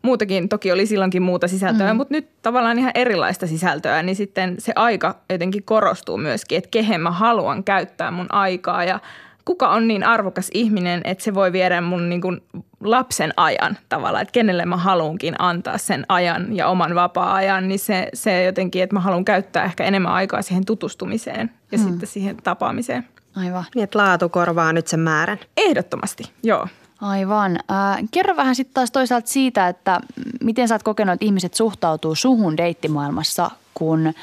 muutakin, 0.02 0.48
toki 0.48 0.72
oli 0.72 0.86
silloinkin 0.86 1.22
muuta 1.22 1.48
sisältöä, 1.48 1.92
mm. 1.92 1.96
mutta 1.96 2.14
nyt 2.14 2.28
tavallaan 2.42 2.78
ihan 2.78 2.92
erilaista 2.94 3.46
sisältöä, 3.46 4.02
niin 4.02 4.16
sitten 4.16 4.54
se 4.58 4.72
aika 4.76 5.14
jotenkin 5.30 5.62
korostuu 5.62 6.16
myöskin, 6.16 6.58
että 6.58 6.70
kehen 6.70 7.00
mä 7.00 7.10
haluan 7.10 7.64
käyttää 7.64 8.10
mun 8.10 8.26
aikaa 8.30 8.84
ja– 8.84 9.00
kuka 9.44 9.68
on 9.68 9.88
niin 9.88 10.04
arvokas 10.04 10.50
ihminen, 10.54 11.00
että 11.04 11.24
se 11.24 11.34
voi 11.34 11.52
viedä 11.52 11.80
mun 11.80 12.08
niin 12.08 12.20
kuin 12.20 12.42
lapsen 12.80 13.32
ajan 13.36 13.78
tavallaan, 13.88 14.22
että 14.22 14.32
kenelle 14.32 14.64
mä 14.64 14.76
haluankin 14.76 15.34
antaa 15.38 15.78
sen 15.78 16.06
ajan 16.08 16.56
ja 16.56 16.68
oman 16.68 16.94
vapaa-ajan, 16.94 17.68
niin 17.68 17.78
se, 17.78 18.08
se 18.14 18.44
jotenkin, 18.44 18.82
että 18.82 18.96
mä 18.96 19.00
haluan 19.00 19.24
käyttää 19.24 19.64
ehkä 19.64 19.84
enemmän 19.84 20.12
aikaa 20.12 20.42
siihen 20.42 20.64
tutustumiseen 20.64 21.50
ja 21.72 21.78
hmm. 21.78 21.88
sitten 21.88 22.08
siihen 22.08 22.36
tapaamiseen. 22.36 23.06
Aivan. 23.36 23.64
Niin, 23.74 23.84
että 23.84 23.98
laatu 23.98 24.28
korvaa 24.28 24.72
nyt 24.72 24.86
sen 24.86 25.00
määrän. 25.00 25.38
Ehdottomasti, 25.56 26.24
joo. 26.42 26.68
Aivan. 27.00 27.56
Äh, 27.56 27.98
kerro 28.10 28.36
vähän 28.36 28.54
sitten 28.54 28.74
taas 28.74 28.90
toisaalta 28.90 29.28
siitä, 29.28 29.68
että 29.68 30.00
miten 30.42 30.68
sä 30.68 30.74
oot 30.74 30.82
kokenut, 30.82 31.12
että 31.12 31.24
ihmiset 31.24 31.54
suhtautuu 31.54 32.14
suhun 32.14 32.56
deittimaailmassa, 32.56 33.50
kun 33.74 34.06
äh, 34.06 34.14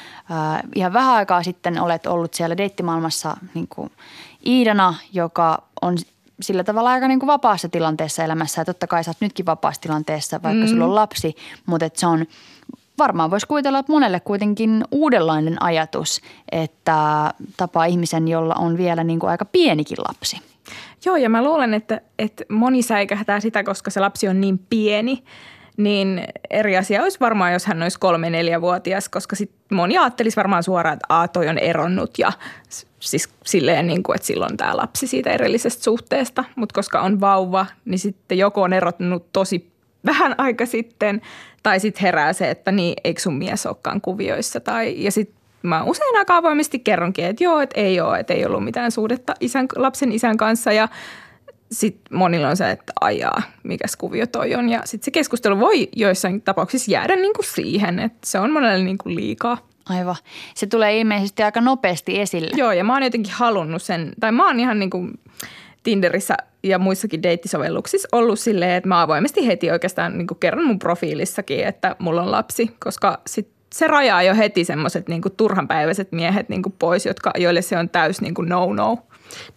ihan 0.74 0.92
vähän 0.92 1.14
aikaa 1.14 1.42
sitten 1.42 1.80
olet 1.80 2.06
ollut 2.06 2.34
siellä 2.34 2.56
deittimaailmassa 2.56 3.36
niin 3.54 3.66
kuin 3.68 3.90
Iidana, 4.46 4.94
joka 5.12 5.62
on 5.82 5.96
sillä 6.40 6.64
tavalla 6.64 6.90
aika 6.90 7.08
niin 7.08 7.20
kuin 7.20 7.26
vapaassa 7.26 7.68
tilanteessa 7.68 8.24
elämässä. 8.24 8.60
Ja 8.60 8.64
totta 8.64 8.86
kai 8.86 9.04
sä 9.04 9.10
oot 9.10 9.20
nytkin 9.20 9.46
vapaassa 9.46 9.82
tilanteessa, 9.82 10.42
vaikka 10.42 10.64
mm. 10.64 10.70
sulla 10.70 10.84
on 10.84 10.94
lapsi, 10.94 11.36
mutta 11.66 11.86
et 11.86 11.96
se 11.96 12.06
on 12.06 12.26
varmaan 12.98 13.30
voisi 13.30 13.46
kuvitella, 13.46 13.78
että 13.78 13.92
monelle 13.92 14.20
kuitenkin 14.20 14.84
uudenlainen 14.90 15.62
ajatus, 15.62 16.20
että 16.52 17.30
tapaa 17.56 17.84
ihmisen, 17.84 18.28
jolla 18.28 18.54
on 18.54 18.76
vielä 18.76 19.04
niin 19.04 19.20
kuin 19.20 19.30
aika 19.30 19.44
pienikin 19.44 19.98
lapsi. 20.08 20.40
Joo, 21.04 21.16
ja 21.16 21.28
mä 21.28 21.44
luulen, 21.44 21.74
että, 21.74 22.00
että 22.18 22.44
moni 22.48 22.82
säikähtää 22.82 23.40
sitä, 23.40 23.64
koska 23.64 23.90
se 23.90 24.00
lapsi 24.00 24.28
on 24.28 24.40
niin 24.40 24.58
pieni, 24.58 25.24
niin 25.84 26.24
eri 26.50 26.76
asia 26.76 27.02
olisi 27.02 27.20
varmaan, 27.20 27.52
jos 27.52 27.66
hän 27.66 27.82
olisi 27.82 27.98
kolme-neljävuotias, 27.98 29.08
koska 29.08 29.36
sit 29.36 29.50
moni 29.70 29.98
ajattelisi 29.98 30.36
varmaan 30.36 30.62
suoraan, 30.62 30.94
että 30.94 31.06
A, 31.08 31.28
toi 31.28 31.48
on 31.48 31.58
eronnut 31.58 32.18
ja 32.18 32.32
siis 33.00 33.28
silleen, 33.44 33.86
niin 33.86 34.02
kuin, 34.02 34.14
että 34.14 34.26
silloin 34.26 34.56
tämä 34.56 34.76
lapsi 34.76 35.06
siitä 35.06 35.30
erillisestä 35.30 35.84
suhteesta, 35.84 36.44
mutta 36.56 36.74
koska 36.74 37.00
on 37.00 37.20
vauva, 37.20 37.66
niin 37.84 37.98
sitten 37.98 38.38
joko 38.38 38.62
on 38.62 38.72
erottunut 38.72 39.32
tosi 39.32 39.70
vähän 40.06 40.34
aika 40.38 40.66
sitten, 40.66 41.20
tai 41.62 41.80
sitten 41.80 42.02
herää 42.02 42.32
se, 42.32 42.50
että 42.50 42.72
niin, 42.72 42.94
eikö 43.04 43.20
sun 43.20 43.34
mies 43.34 43.66
olekaan 43.66 44.00
kuvioissa, 44.00 44.60
tai, 44.60 45.04
ja 45.04 45.12
sitten 45.12 45.36
mä 45.62 45.82
usein 45.82 46.18
aika 46.18 46.36
avoimesti 46.36 46.78
kerronkin, 46.78 47.24
että 47.24 47.44
joo, 47.44 47.60
että 47.60 47.80
ei 47.80 48.00
ole, 48.00 48.18
että 48.18 48.34
ei 48.34 48.46
ollut 48.46 48.64
mitään 48.64 48.90
suhdetta 48.90 49.34
isän, 49.40 49.66
lapsen 49.76 50.12
isän 50.12 50.36
kanssa, 50.36 50.72
ja 50.72 50.88
sitten 51.72 52.18
monilla 52.18 52.48
on 52.48 52.56
se, 52.56 52.70
että 52.70 52.92
ajaa, 53.00 53.42
mikäs 53.62 53.96
kuvio 53.96 54.26
toi 54.26 54.54
on. 54.54 54.68
Ja 54.68 54.80
sitten 54.84 55.04
se 55.04 55.10
keskustelu 55.10 55.60
voi 55.60 55.88
joissain 55.96 56.42
tapauksissa 56.42 56.90
jäädä 56.90 57.16
niin 57.16 57.34
kuin 57.34 57.46
siihen, 57.46 57.98
että 57.98 58.18
se 58.24 58.38
on 58.38 58.52
monelle 58.52 58.84
niin 58.84 58.98
kuin 58.98 59.14
liikaa. 59.14 59.58
Aivan. 59.88 60.16
Se 60.54 60.66
tulee 60.66 61.00
ilmeisesti 61.00 61.42
aika 61.42 61.60
nopeasti 61.60 62.20
esille. 62.20 62.50
Joo, 62.56 62.72
ja 62.72 62.84
mä 62.84 62.92
oon 62.92 63.02
jotenkin 63.02 63.32
halunnut 63.32 63.82
sen, 63.82 64.12
tai 64.20 64.32
mä 64.32 64.46
oon 64.46 64.60
ihan 64.60 64.78
niin 64.78 64.90
kuin 64.90 65.20
Tinderissä 65.82 66.36
ja 66.62 66.78
muissakin 66.78 67.22
deittisovelluksissa 67.22 68.08
ollut 68.12 68.38
silleen, 68.38 68.72
että 68.72 68.88
mä 68.88 69.02
avoimesti 69.02 69.46
heti 69.46 69.70
oikeastaan 69.70 70.18
niin 70.18 70.26
kuin 70.26 70.38
kerron 70.38 70.66
mun 70.66 70.78
profiilissakin, 70.78 71.66
että 71.66 71.96
mulla 71.98 72.22
on 72.22 72.30
lapsi, 72.30 72.70
koska 72.84 73.20
sit 73.26 73.48
se 73.72 73.86
rajaa 73.86 74.22
jo 74.22 74.34
heti 74.34 74.64
semmoiset 74.64 75.08
niin 75.08 75.22
turhanpäiväiset 75.36 76.12
miehet 76.12 76.48
niin 76.48 76.62
kuin 76.62 76.74
pois, 76.78 77.06
jotka, 77.06 77.30
joille 77.38 77.62
se 77.62 77.78
on 77.78 77.88
täys 77.88 78.20
niin 78.20 78.34
kuin 78.34 78.48
no-no. 78.48 78.98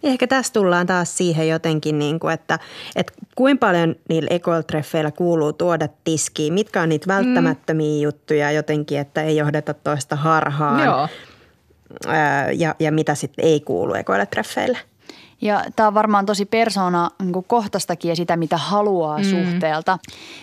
Niin 0.02 0.12
ehkä 0.12 0.26
tässä 0.26 0.52
tullaan 0.52 0.86
taas 0.86 1.16
siihen 1.16 1.48
jotenkin, 1.48 1.98
niin 1.98 2.20
kuin, 2.20 2.34
että, 2.34 2.58
että 2.96 3.12
kuinka 3.34 3.66
paljon 3.66 3.94
niillä 4.08 4.28
ekoiltreffeillä 4.30 5.10
kuuluu 5.10 5.52
tuoda 5.52 5.88
tiskiin, 6.04 6.54
mitkä 6.54 6.82
on 6.82 6.88
niitä 6.88 7.06
välttämättömiä 7.06 7.98
mm. 7.98 8.02
juttuja 8.02 8.50
jotenkin, 8.50 8.98
että 8.98 9.22
ei 9.22 9.36
johdeta 9.36 9.74
toista 9.74 10.16
harhaan 10.16 10.84
Joo. 10.84 11.08
Ää, 12.06 12.50
ja, 12.50 12.74
ja 12.78 12.92
mitä 12.92 13.14
sitten 13.14 13.44
ei 13.44 13.60
kuulu 13.60 13.94
ekoille 13.94 14.26
treffeille. 14.26 14.78
Ja 15.40 15.64
tämä 15.76 15.86
on 15.86 15.94
varmaan 15.94 16.26
tosi 16.26 16.44
persona 16.44 17.10
niin 17.22 17.44
kohtastakin 17.46 18.08
ja 18.08 18.16
sitä, 18.16 18.36
mitä 18.36 18.56
haluaa 18.56 19.18
mm. 19.18 19.24
suhteelta. 19.24 19.98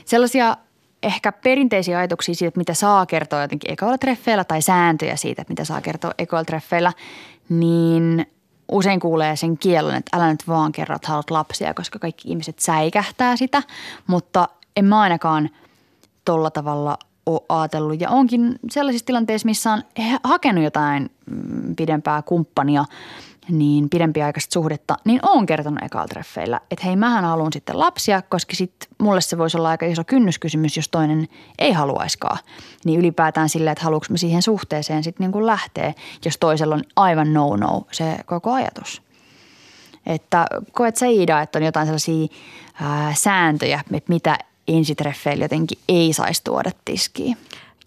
Sellaisia 0.05 0.57
ehkä 1.03 1.31
perinteisiä 1.31 1.97
ajatuksia 1.97 2.35
siitä, 2.35 2.57
mitä 2.57 2.73
saa 2.73 3.05
kertoa 3.05 3.41
jotenkin 3.41 3.71
ekoilla 3.71 3.97
treffeillä 3.97 4.43
tai 4.43 4.61
sääntöjä 4.61 5.15
siitä, 5.15 5.41
että 5.41 5.51
mitä 5.51 5.65
saa 5.65 5.81
kertoa 5.81 6.11
ekoilla 6.17 6.45
treffeillä, 6.45 6.93
niin 7.49 8.25
usein 8.71 8.99
kuulee 8.99 9.35
sen 9.35 9.57
kiellon, 9.57 9.95
että 9.95 10.17
älä 10.17 10.31
nyt 10.31 10.47
vaan 10.47 10.71
kerro, 10.71 10.95
että 10.95 11.07
haluat 11.07 11.31
lapsia, 11.31 11.73
koska 11.73 11.99
kaikki 11.99 12.29
ihmiset 12.29 12.59
säikähtää 12.59 13.35
sitä, 13.35 13.63
mutta 14.07 14.47
en 14.75 14.85
mä 14.85 14.99
ainakaan 14.99 15.49
tolla 16.25 16.51
tavalla 16.51 16.97
ole 17.25 17.41
ajatellut. 17.49 18.01
Ja 18.01 18.09
onkin 18.09 18.59
sellaisissa 18.71 19.05
tilanteissa, 19.05 19.45
missä 19.45 19.73
on 19.73 19.83
hakenut 20.23 20.63
jotain 20.63 21.11
mm, 21.25 21.75
pidempää 21.75 22.21
kumppania– 22.21 22.85
niin 23.49 23.89
pidempiaikaista 23.89 24.53
suhdetta, 24.53 24.97
niin 25.05 25.19
on 25.23 25.45
kertonut 25.45 25.83
ekalla 25.83 26.07
treffeillä, 26.07 26.61
että 26.71 26.85
hei 26.85 26.95
mähän 26.95 27.25
haluan 27.25 27.53
sitten 27.53 27.79
lapsia, 27.79 28.21
koska 28.21 28.55
sitten 28.55 28.89
mulle 28.97 29.21
se 29.21 29.37
voisi 29.37 29.57
olla 29.57 29.69
aika 29.69 29.85
iso 29.85 30.03
kynnyskysymys, 30.03 30.77
jos 30.77 30.89
toinen 30.89 31.27
ei 31.59 31.71
haluaiskaan. 31.71 32.37
Niin 32.85 32.99
ylipäätään 32.99 33.49
silleen, 33.49 33.71
että 33.71 33.83
haluanko 33.83 34.05
mä 34.09 34.17
siihen 34.17 34.41
suhteeseen 34.41 35.03
sitten 35.03 35.23
niin 35.23 35.31
kuin 35.31 35.45
lähteä, 35.45 35.93
jos 36.25 36.37
toisella 36.37 36.75
on 36.75 36.83
aivan 36.95 37.33
no-no 37.33 37.87
se 37.91 38.17
koko 38.25 38.53
ajatus. 38.53 39.01
Että 40.05 40.45
koet 40.71 40.97
sä 40.97 41.05
Iida, 41.05 41.41
että 41.41 41.59
on 41.59 41.65
jotain 41.65 41.87
sellaisia 41.87 42.27
ää, 42.81 43.13
sääntöjä, 43.13 43.79
että 43.79 44.03
mitä 44.07 44.37
ensitreffeillä 44.67 45.45
jotenkin 45.45 45.77
ei 45.89 46.13
saisi 46.13 46.43
tuoda 46.43 46.71
tiskiin? 46.85 47.37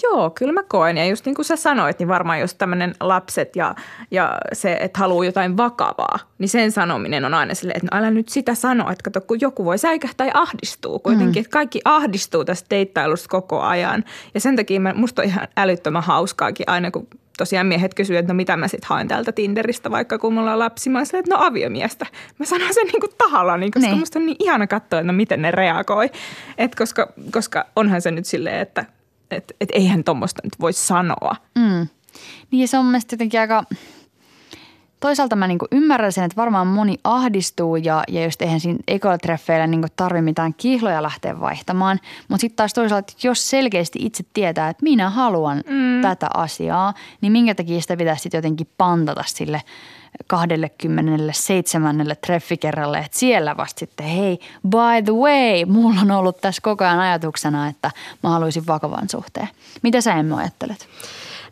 Joo, 0.03 0.31
kyllä 0.31 0.53
mä 0.53 0.63
koen. 0.63 0.97
Ja 0.97 1.07
just 1.07 1.27
niin 1.27 1.35
kuin 1.35 1.45
sä 1.45 1.57
sanoit, 1.57 1.99
niin 1.99 2.09
varmaan 2.09 2.41
just 2.41 2.59
tämmöinen 2.59 2.95
lapset 3.01 3.57
ja, 3.57 3.75
ja 4.11 4.39
se, 4.53 4.77
että 4.81 4.99
haluaa 4.99 5.25
jotain 5.25 5.57
vakavaa, 5.57 6.19
niin 6.39 6.49
sen 6.49 6.73
sanominen 6.73 7.25
on 7.25 7.35
aina 7.35 7.55
silleen, 7.55 7.77
että 7.77 7.89
no 7.93 7.99
älä 7.99 8.11
nyt 8.11 8.29
sitä 8.29 8.55
sano, 8.55 8.91
että 8.91 9.03
kato, 9.03 9.21
kun 9.21 9.41
joku 9.41 9.65
voi 9.65 9.79
säikähtää 9.79 10.27
ja 10.27 10.33
ahdistuu. 10.35 10.99
Kuitenkin, 10.99 11.41
mm. 11.41 11.45
että 11.45 11.51
kaikki 11.51 11.81
ahdistuu 11.85 12.45
tästä 12.45 12.67
deittailusta 12.71 13.29
koko 13.29 13.61
ajan. 13.61 14.05
Ja 14.35 14.41
sen 14.41 14.57
takia 14.57 14.81
mä, 14.81 14.95
musta 14.95 15.23
on 15.23 15.29
ihan 15.29 15.49
älyttömän 15.57 16.03
hauskaakin 16.03 16.69
aina, 16.69 16.91
kun 16.91 17.09
tosiaan 17.39 17.67
miehet 17.67 17.95
kysyvät, 17.95 18.19
että 18.19 18.33
no 18.33 18.37
mitä 18.37 18.57
mä 18.57 18.69
sitten 18.69 18.89
haen 18.89 19.09
täältä 19.09 19.33
Tinderistä, 19.33 19.91
vaikka 19.91 20.19
kun 20.19 20.35
mulla 20.35 20.53
on 20.53 20.59
lapsi. 20.59 20.91
Mä 20.91 21.05
silleen, 21.05 21.21
että 21.21 21.35
no 21.35 21.47
aviomiestä. 21.47 22.07
Mä 22.39 22.47
sanon 22.47 22.75
sen 22.75 22.87
niin 22.87 23.01
kuin 23.01 23.13
tahalla, 23.19 23.57
niin, 23.57 23.71
koska 23.71 23.89
niin. 23.89 23.99
musta 23.99 24.19
on 24.19 24.27
niin 24.27 24.37
ihana 24.39 24.67
katsoa, 24.67 24.99
että 24.99 25.13
no 25.13 25.17
miten 25.17 25.43
ne 25.43 25.51
reagoi. 25.51 26.11
Et 26.59 26.75
koska, 26.75 27.13
koska 27.31 27.67
onhan 27.77 28.03
se 28.03 28.11
nyt 28.11 28.27
silleen, 28.27 28.61
että 28.61 28.85
että 29.35 29.55
et 29.61 29.69
eihän 29.73 30.05
tuommoista 30.05 30.41
nyt 30.45 30.61
voi 30.61 30.73
sanoa. 30.73 31.37
Mm. 31.55 31.89
Niin 32.51 32.69
se 32.69 32.79
on 32.79 32.85
mielestäni 32.85 33.15
jotenkin 33.15 33.41
aika, 33.41 33.65
toisaalta 35.01 35.37
mä 35.37 35.47
niinku 35.47 35.67
ymmärrän 35.73 36.13
sen, 36.13 36.25
että 36.25 36.37
varmaan 36.37 36.67
moni 36.67 36.99
ahdistuu 37.05 37.77
ja, 37.77 38.05
ja 38.09 38.25
just 38.25 38.43
eihän 38.43 38.61
siinä 38.61 38.79
ekotreffeillä 38.89 39.67
niinku 39.67 39.89
tarvi 39.97 40.23
mitään 40.23 40.55
kihloja 40.55 41.03
lähteä 41.03 41.41
vaihtamaan. 41.41 42.01
Mutta 42.29 42.41
sitten 42.41 42.57
taas 42.57 42.75
toisaalta, 42.75 43.13
että 43.13 43.29
jos 43.29 43.51
selkeästi 43.51 43.99
itse 44.03 44.25
tietää, 44.33 44.69
että 44.69 44.83
minä 44.83 45.11
haluan 45.11 45.63
mm. 45.67 46.03
tätä 46.03 46.27
asiaa, 46.35 46.95
niin 47.21 47.33
minkä 47.33 47.55
takia 47.55 47.81
sitä 47.81 47.97
pitäisi 47.97 48.23
sitten 48.23 48.39
jotenkin 48.39 48.69
pantata 48.79 49.25
sille– 49.27 49.63
27. 50.27 52.07
treffikerralle, 52.27 52.99
että 52.99 53.19
siellä 53.19 53.57
vasta 53.57 53.79
sitten, 53.79 54.07
hei, 54.07 54.39
by 54.69 55.03
the 55.05 55.13
way, 55.13 55.65
mulla 55.67 56.01
on 56.01 56.11
ollut 56.11 56.41
tässä 56.41 56.63
koko 56.63 56.85
ajan 56.85 57.01
ajatuksena, 57.01 57.69
että 57.69 57.91
mä 58.23 58.31
haluaisin 58.31 58.67
vakavan 58.67 59.09
suhteen. 59.09 59.49
Mitä 59.83 60.01
sä 60.01 60.15
Emma 60.15 60.37
ajattelet? 60.37 60.89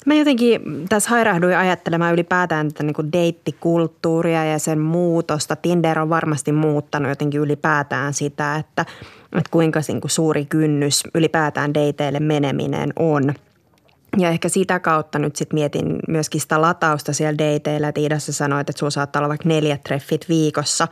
Mä 0.07 0.15
jotenkin 0.15 0.61
tässä 0.89 1.11
hairahduin 1.11 1.57
ajattelemaan 1.57 2.13
ylipäätään 2.13 2.69
tätä 2.69 2.83
niin 2.83 3.13
deittikulttuuria 3.13 4.45
ja 4.45 4.59
sen 4.59 4.79
muutosta. 4.79 5.57
Tinder 5.57 5.99
on 5.99 6.11
varmasti 6.11 6.53
muuttanut 6.53 7.09
jotenkin 7.09 7.41
ylipäätään 7.41 8.15
sitä, 8.15 8.57
että, 8.57 8.87
että 9.33 9.51
kuinka 9.51 9.81
niin 9.89 10.01
kuin 10.01 10.11
suuri 10.11 10.45
kynnys 10.45 11.03
ylipäätään 11.15 11.75
deiteille 11.75 12.21
meneminen 12.21 12.93
on– 12.97 13.35
ja 14.19 14.29
ehkä 14.29 14.49
sitä 14.49 14.81
kautta 14.81 15.19
nyt 15.19 15.37
sitten 15.37 15.55
mietin 15.55 15.99
myöskin 16.09 16.41
sitä 16.41 16.61
latausta 16.61 17.13
siellä 17.13 17.39
dateilla, 17.39 17.89
että 17.89 18.01
Iidassa 18.01 18.33
sanoit, 18.33 18.71
että 18.71 18.81
sulla 18.81 18.91
saattaa 18.91 19.21
olla 19.21 19.29
vaikka 19.29 19.49
neljät 19.49 19.83
treffit 19.83 20.29
viikossa. 20.29 20.89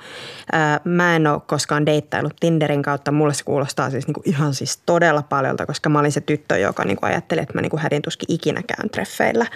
mä 0.85 1.17
en 1.17 1.27
ole 1.27 1.41
koskaan 1.47 1.87
deittailut 1.87 2.37
Tinderin 2.41 2.83
kautta. 2.83 3.13
Mulle 3.13 3.35
se 3.35 3.45
kuulostaa 3.45 3.91
siis 3.91 4.07
niinku 4.07 4.23
ihan 4.25 4.55
siis 4.55 4.83
todella 4.87 5.23
paljolta, 5.23 5.67
koska 5.67 5.89
mä 5.89 5.99
olin 5.99 6.13
se 6.13 6.21
tyttö, 6.21 6.59
joka 6.59 6.85
niinku 6.85 7.07
ajatteli, 7.07 7.41
että 7.41 7.55
mä 7.55 7.61
niinku 7.61 7.77
hädin 7.77 8.03
tuskin 8.03 8.35
ikinä 8.35 8.63
käyn 8.67 8.91
treffeillä. 8.91 9.47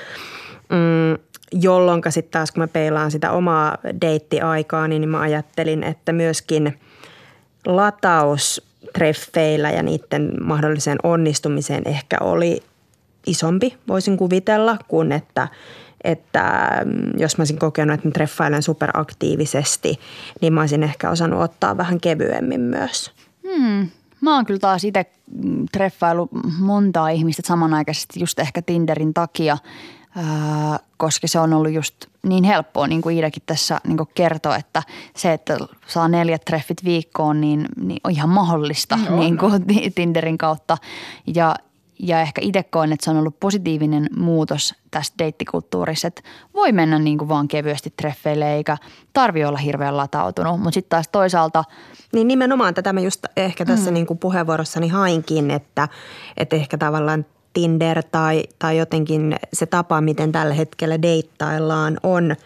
Mm, 0.69 1.19
jolloin 1.53 2.03
sitten 2.09 2.33
taas 2.33 2.53
kun 2.53 2.63
mä 2.63 2.69
peilaan 2.69 3.11
sitä 3.11 3.31
omaa 3.31 3.79
deittiaikaa, 4.01 4.89
niin 4.89 5.09
mä 5.09 5.21
ajattelin, 5.21 5.83
että 5.83 6.13
myöskin 6.13 6.79
lataus 7.67 8.63
treffeillä 8.93 9.71
ja 9.71 9.83
niiden 9.83 10.33
mahdolliseen 10.41 10.99
onnistumiseen 11.03 11.83
ehkä 11.89 12.17
oli 12.21 12.63
isompi, 13.27 13.79
voisin 13.89 14.17
kuvitella, 14.17 14.77
kuin 14.89 15.13
että, 15.13 15.49
että 16.05 16.71
mm, 16.85 17.19
jos 17.19 17.39
mä 17.39 17.43
olisin 17.43 17.59
kokenut, 17.59 17.95
että 17.95 18.09
mä 18.09 18.13
treffailen 18.13 18.63
superaktiivisesti, 18.63 20.01
niin 20.41 20.53
mä 20.53 20.61
olisin 20.61 20.83
ehkä 20.83 21.11
osannut 21.11 21.43
ottaa 21.43 21.77
vähän 21.77 22.01
kevyemmin 22.01 22.61
myös. 22.61 23.13
Hmm. 23.43 23.89
Mä 24.21 24.35
oon 24.35 24.47
kyllä 24.47 24.61
taas 24.61 24.85
itse 24.85 25.07
mm, 25.43 25.67
treffailu 25.73 26.29
montaa 26.59 27.09
ihmistä 27.09 27.43
samanaikaisesti 27.45 28.21
just 28.21 28.39
ehkä 28.39 28.63
Tinderin 28.63 29.15
takia, 29.15 29.59
ää, 30.17 30.79
koska 30.97 31.29
se 31.29 31.39
on 31.39 31.53
ollut 31.53 31.73
just 31.73 31.95
niin 32.23 32.45
helppoa, 32.45 32.87
niin 32.87 33.03
kuin 33.03 33.17
Iidakin 33.17 33.43
tässä 33.47 33.81
niin 33.87 33.97
kuin 33.97 34.09
kertoo, 34.15 34.53
että 34.53 34.83
se, 35.17 35.33
että 35.33 35.59
saa 35.87 36.09
neljät 36.09 36.45
treffit 36.45 36.85
viikkoon, 36.85 37.41
niin, 37.41 37.69
niin 37.77 38.01
on 38.05 38.11
ihan 38.11 38.29
mahdollista 38.29 38.99
no, 39.11 39.19
niin 39.19 39.39
kuin. 39.39 39.65
Tinderin 39.95 40.39
kautta. 40.39 40.79
Ja 41.35 41.55
ja 41.99 42.21
ehkä 42.21 42.41
itse 42.45 42.63
koen, 42.63 42.93
että 42.93 43.05
se 43.05 43.11
on 43.11 43.17
ollut 43.17 43.41
positiivinen 43.41 44.07
muutos 44.17 44.75
tässä 44.91 45.15
deittikulttuurissa, 45.19 46.09
että 46.09 46.23
voi 46.55 46.73
mennä 46.73 46.99
niin 46.99 47.19
kuin 47.19 47.29
vaan 47.29 47.49
kevyesti 47.49 47.93
treffeille 47.97 48.55
eikä 48.55 48.77
tarvi 49.13 49.45
olla 49.45 49.59
hirveän 49.59 49.97
latautunut. 49.97 50.61
Mutta 50.61 50.75
sitten 50.75 50.91
taas 50.91 51.09
toisaalta... 51.09 51.65
Niin 52.13 52.29
nimenomaan 52.29 52.75
tätä 52.75 52.93
mä 52.93 53.01
just 53.01 53.27
ehkä 53.37 53.65
tässä 53.65 53.91
mm. 53.91 53.95
niin 53.95 54.07
kuin 54.07 54.19
puheenvuorossani 54.19 54.89
hainkin, 54.89 55.51
että, 55.51 55.89
että 56.37 56.57
ehkä 56.57 56.79
tavallaan 56.79 57.27
Tinder 57.53 58.03
tai, 58.11 58.43
tai 58.59 58.79
jotenkin 58.79 59.37
se 59.53 59.67
tapa, 59.67 60.01
miten 60.01 60.33
tällä 60.33 60.55
hetkellä 60.55 61.03
deittaillaan 61.03 61.99
on 62.03 62.37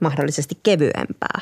mahdollisesti 0.00 0.58
kevyempää. 0.62 1.40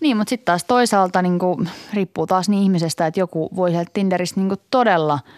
Niin, 0.00 0.16
mutta 0.16 0.30
sitten 0.30 0.44
taas 0.44 0.64
toisaalta 0.64 1.22
niin 1.22 1.38
kuin, 1.38 1.68
riippuu 1.94 2.26
taas 2.26 2.48
niin 2.48 2.62
ihmisestä, 2.62 3.06
että 3.06 3.20
joku 3.20 3.50
voi 3.56 3.70
sieltä 3.70 3.90
Tinderistä 3.94 4.40
niin 4.40 4.48
kuin 4.48 4.60
todella– 4.70 5.18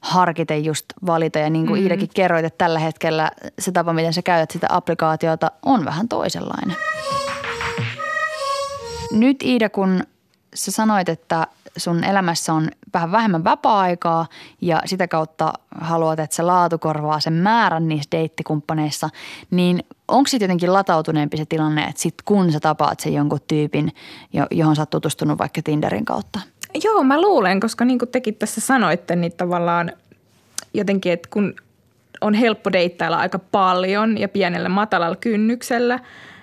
harkiten 0.00 0.64
just 0.64 0.84
valita. 1.06 1.38
Ja 1.38 1.50
niin 1.50 1.66
kuin 1.66 1.80
mm-hmm. 1.80 1.82
Iidakin 1.82 2.08
kerroit, 2.14 2.44
että 2.44 2.64
tällä 2.64 2.78
hetkellä 2.78 3.30
se 3.58 3.72
tapa, 3.72 3.92
miten 3.92 4.12
sä 4.12 4.22
käytät 4.22 4.50
sitä 4.50 4.66
applikaatiota, 4.70 5.50
on 5.62 5.84
vähän 5.84 6.08
toisenlainen. 6.08 6.76
Nyt 9.12 9.42
Iida, 9.42 9.68
kun 9.68 10.02
sä 10.54 10.70
sanoit, 10.70 11.08
että 11.08 11.46
sun 11.76 12.04
elämässä 12.04 12.52
on 12.52 12.70
vähän 12.94 13.12
vähemmän 13.12 13.44
vapaa-aikaa 13.44 14.26
ja 14.60 14.82
sitä 14.84 15.08
kautta 15.08 15.52
haluat, 15.80 16.20
että 16.20 16.36
se 16.36 16.42
laatu 16.42 16.78
korvaa 16.78 17.20
sen 17.20 17.32
määrän 17.32 17.88
niissä 17.88 18.10
deittikumppaneissa, 18.12 19.10
niin 19.50 19.84
onko 20.08 20.28
sitten 20.28 20.46
jotenkin 20.46 20.72
latautuneempi 20.72 21.36
se 21.36 21.44
tilanne, 21.46 21.84
että 21.84 22.02
sit 22.02 22.14
kun 22.24 22.52
sä 22.52 22.60
tapaat 22.60 23.00
sen 23.00 23.14
jonkun 23.14 23.40
tyypin, 23.48 23.92
johon 24.50 24.76
sä 24.76 24.82
oot 24.82 24.90
tutustunut 24.90 25.38
vaikka 25.38 25.60
Tinderin 25.62 26.04
kautta– 26.04 26.40
Joo, 26.84 27.04
mä 27.04 27.20
luulen, 27.20 27.60
koska 27.60 27.84
niin 27.84 27.98
kuin 27.98 28.08
tekin 28.08 28.34
tässä 28.34 28.60
sanoitte, 28.60 29.16
niin 29.16 29.32
tavallaan 29.32 29.92
jotenkin, 30.74 31.12
että 31.12 31.28
kun 31.32 31.54
on 32.20 32.34
helppo 32.34 32.72
deittailla 32.72 33.16
aika 33.16 33.38
paljon 33.38 34.18
ja 34.18 34.28
pienellä 34.28 34.68
matalalla 34.68 35.16
kynnyksellä, 35.16 36.00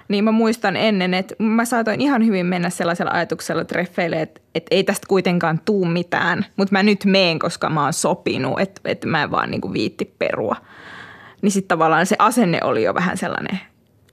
niin 0.08 0.24
mä 0.24 0.32
muistan 0.32 0.76
ennen, 0.76 1.14
että 1.14 1.36
mä 1.40 1.66
saatoin 1.66 2.02
ihan 2.02 2.26
hyvin 2.26 2.46
mennä 2.46 2.70
sellaisella 2.70 3.12
ajatuksella 3.12 3.66
treffeille, 3.66 4.22
että, 4.22 4.42
että 4.56 4.76
ei 4.76 4.84
tästä 4.84 5.08
kuitenkaan 5.08 5.60
tuu 5.66 5.86
mitään, 5.86 6.46
mutta 6.56 6.72
mä 6.72 6.84
nyt 6.84 7.06
meen, 7.06 7.40
koska 7.40 7.70
mä 7.70 7.84
oon 7.84 7.94
sopinut, 7.94 8.60
että, 8.60 8.82
että 8.86 9.08
mä 9.08 9.24
en 9.24 9.32
vaan 9.32 9.52
niin 9.52 9.62
kuin 9.62 9.74
viitti 9.74 10.16
perua. 10.20 10.56
Niin 11.42 11.52
sitten 11.52 11.68
tavallaan 11.68 12.06
se 12.06 12.16
asenne 12.20 12.60
oli 12.64 12.84
jo 12.84 12.94
vähän 12.94 13.18
sellainen 13.18 13.60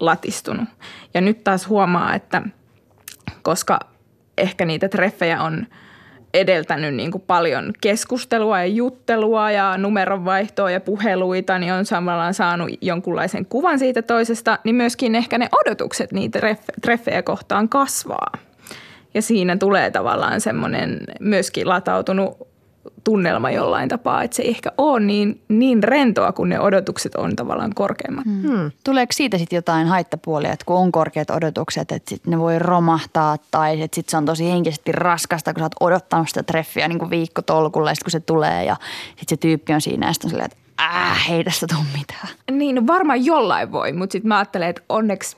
latistunut. 0.01 0.69
Ja 1.15 1.21
nyt 1.21 1.45
taas 1.45 1.69
huomaa, 1.69 2.15
että 2.15 2.43
koska 3.43 3.81
ehkä 4.39 4.65
niitä 4.65 4.89
treffejä 4.89 5.43
on– 5.43 5.67
edeltänyt 6.35 6.95
niin 6.95 7.11
kuin 7.11 7.25
paljon 7.27 7.73
keskustelua 7.81 8.59
ja 8.59 8.67
juttelua 8.67 9.51
ja 9.51 9.79
numeronvaihtoa 9.79 10.71
ja 10.71 10.81
puheluita, 10.81 11.59
niin 11.59 11.73
on 11.73 11.85
samalla 11.85 12.33
saanut 12.33 12.71
jonkunlaisen 12.81 13.47
kuvan 13.47 13.79
siitä 13.79 14.03
toisesta, 14.03 14.59
niin 14.65 14.75
myöskin 14.75 15.15
ehkä 15.15 15.39
ne 15.39 15.49
odotukset 15.53 16.13
niitä 16.13 16.41
treffejä 16.83 17.23
kohtaan 17.23 17.69
kasvaa. 17.69 18.33
Ja 19.15 19.23
siinä 19.23 19.57
tulee 19.57 19.91
tavallaan 19.91 20.41
semmoinen 20.41 21.01
myöskin 21.21 21.69
latautunut 21.69 22.52
tunnelma 23.05 23.51
jollain 23.51 23.89
tapaa, 23.89 24.23
että 24.23 24.37
se 24.37 24.43
ei 24.43 24.51
ehkä 24.51 24.73
ole 24.79 25.01
niin, 25.01 25.41
niin 25.49 25.83
rentoa, 25.83 26.33
kun 26.33 26.49
ne 26.49 26.61
odotukset 26.61 27.15
on 27.15 27.37
tavallaan 27.37 27.75
korkeammat. 27.75 28.25
Hmm. 28.25 28.43
Hmm. 28.43 28.71
Tuleeko 28.85 29.13
siitä 29.13 29.39
sitten 29.39 29.57
jotain 29.57 29.87
haittapuolia, 29.87 30.53
että 30.53 30.65
kun 30.65 30.77
on 30.77 30.93
korkeat 30.93 31.31
odotukset, 31.31 31.93
että 31.93 32.11
sit 32.11 32.27
ne 32.27 32.39
voi 32.39 32.59
romahtaa 32.59 33.37
tai 33.51 33.83
että 33.83 33.95
sit 33.95 34.09
se 34.09 34.17
on 34.17 34.25
tosi 34.25 34.51
henkisesti 34.51 34.93
raskasta, 34.93 35.55
kun 35.55 35.61
sä 35.61 35.65
oot 35.65 35.75
odottanut 35.81 36.29
sitä 36.29 36.43
treffiä 36.43 36.89
niin 36.89 36.99
kuin 36.99 37.11
viikko 37.11 37.43
tolkulla 37.43 37.91
ja 37.91 37.95
sit 37.95 38.05
kun 38.05 38.11
se 38.11 38.21
tulee 38.21 38.65
ja 38.65 38.77
sitten 39.07 39.29
se 39.29 39.37
tyyppi 39.37 39.75
on 39.75 39.81
siinä 39.81 40.07
ja 40.07 40.13
sitten 40.13 40.29
on 40.29 40.31
silleen, 40.31 40.51
että 40.53 40.63
äh, 40.81 41.31
ei 41.33 41.45
tästä 41.45 41.67
tule 41.67 41.87
mitään. 41.99 42.29
Niin, 42.51 42.75
no 42.75 42.87
varmaan 42.87 43.25
jollain 43.25 43.73
voi, 43.73 43.93
mutta 43.93 44.13
sitten 44.13 44.29
mä 44.29 44.39
ajattelen, 44.39 44.69
että 44.69 44.83
onneksi 44.89 45.37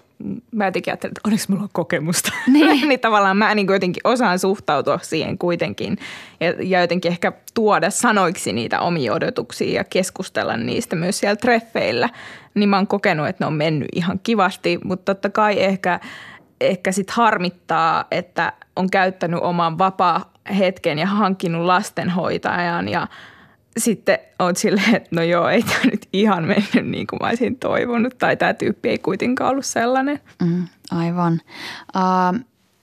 mä 0.51 0.65
jotenkin 0.65 0.93
ajattelin, 0.93 1.11
että 1.11 1.21
onneksi 1.25 1.51
mulla 1.51 1.63
on 1.63 1.69
kokemusta. 1.73 2.33
Niin. 2.53 2.89
niin 2.89 3.01
tavallaan 3.01 3.37
mä 3.37 3.55
niin 3.55 3.67
jotenkin 3.67 4.01
osaan 4.05 4.39
suhtautua 4.39 4.99
siihen 5.03 5.39
kuitenkin 5.39 5.99
ja, 6.41 6.55
ja 6.63 6.81
jotenkin 6.81 7.13
ehkä 7.13 7.33
tuoda 7.55 7.91
sanoiksi 7.91 8.53
niitä 8.53 8.81
omia 8.81 9.13
odotuksia 9.13 9.75
ja 9.75 9.85
keskustella 9.85 10.57
niistä 10.57 10.97
myös 10.97 11.19
siellä 11.19 11.37
treffeillä. 11.37 12.09
Niin 12.55 12.69
mä 12.69 12.77
oon 12.77 12.87
kokenut, 12.87 13.29
että 13.29 13.45
ne 13.45 13.47
on 13.47 13.55
mennyt 13.55 13.89
ihan 13.93 14.21
kivasti, 14.23 14.79
mutta 14.85 15.15
totta 15.15 15.31
kai 15.31 15.63
ehkä, 15.63 16.01
ehkä 16.61 16.93
sit 16.93 17.11
harmittaa, 17.11 18.05
että 18.11 18.53
on 18.77 18.91
käyttänyt 18.91 19.41
oman 19.43 19.79
vapaa 19.79 20.33
hetken 20.59 20.99
ja 20.99 21.07
hankkinut 21.07 21.65
lastenhoitajan 21.65 22.89
ja– 22.89 23.07
sitten 23.79 24.19
oot 24.39 24.57
silleen, 24.57 24.95
että 24.95 25.09
no 25.11 25.23
joo, 25.23 25.49
ei 25.49 25.63
tämä 25.63 25.85
nyt 25.85 26.09
ihan 26.13 26.45
mennyt 26.45 26.91
niin 26.91 27.07
kuin 27.07 27.19
mä 27.23 27.29
olisin 27.29 27.59
toivonut. 27.59 28.19
Tai 28.19 28.37
tämä 28.37 28.55
tyyppi 28.55 28.89
ei 28.89 28.99
kuitenkaan 28.99 29.51
ollut 29.51 29.67
sellainen. 29.67 30.21
Mm, 30.43 30.65
aivan. 30.91 31.41
Uh, 31.97 32.41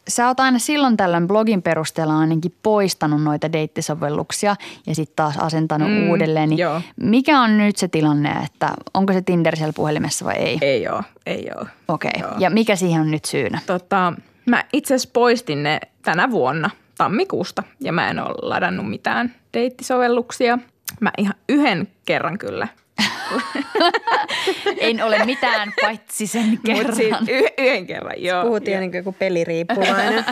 sä 0.08 0.28
oot 0.28 0.40
aina 0.40 0.60
silloin 0.60 0.98
tällöin 0.98 1.28
blogin 1.28 1.62
perusteella 1.62 2.20
ainakin 2.20 2.54
poistanut 2.64 3.24
noita 3.24 3.52
deittisovelluksia 3.52 4.56
ja 4.88 4.96
sitten 4.96 5.16
taas 5.16 5.38
asentanut 5.38 5.92
mm, 5.92 6.10
uudelleen. 6.10 6.50
Niin 6.50 6.60
joo. 6.60 6.82
Mikä 7.02 7.42
on 7.42 7.58
nyt 7.58 7.78
se 7.78 7.88
tilanne, 7.88 8.32
että 8.46 8.74
onko 8.94 9.14
se 9.14 9.22
Tinder 9.22 9.56
siellä 9.56 9.74
puhelimessa 9.74 10.26
vai 10.26 10.36
ei? 10.36 10.58
Ei 10.62 10.88
ole, 10.88 11.04
ei 11.26 11.52
ole. 11.56 11.68
Okei, 11.88 12.12
okay. 12.18 12.32
ja 12.40 12.50
mikä 12.50 12.76
siihen 12.76 13.02
on 13.02 13.12
nyt 13.12 13.26
syynä? 13.26 13.60
Tota, 13.66 14.14
mä 14.46 14.64
itse 14.74 14.96
asiassa 14.96 15.10
poistin 15.14 15.64
ne 15.64 15.80
tänä 16.02 16.32
vuonna 16.32 16.70
tammikuusta 16.98 17.64
ja 17.80 17.92
mä 17.92 18.10
en 18.10 18.20
ole 18.20 18.36
ladannut 18.42 18.90
mitään 18.90 19.36
deittisovelluksia– 19.54 20.60
Mä 21.00 21.12
ihan 21.18 21.36
yhden 21.50 21.88
kerran 22.06 22.38
kyllä. 22.38 22.68
en 24.78 25.04
ole 25.04 25.26
mitään 25.26 25.74
paitsi 25.82 26.28
sen 26.28 26.60
kerran. 26.66 26.86
Mutta 26.86 26.96
siis 26.96 27.16
y- 27.30 27.64
yhden 27.64 27.88
kerran, 27.88 28.24
joo. 28.24 28.44
Puhuttiin 28.44 28.80
niin 28.80 28.92
kuin 28.92 28.98
joku 29.00 29.12
peliriippuvainen. 29.12 30.26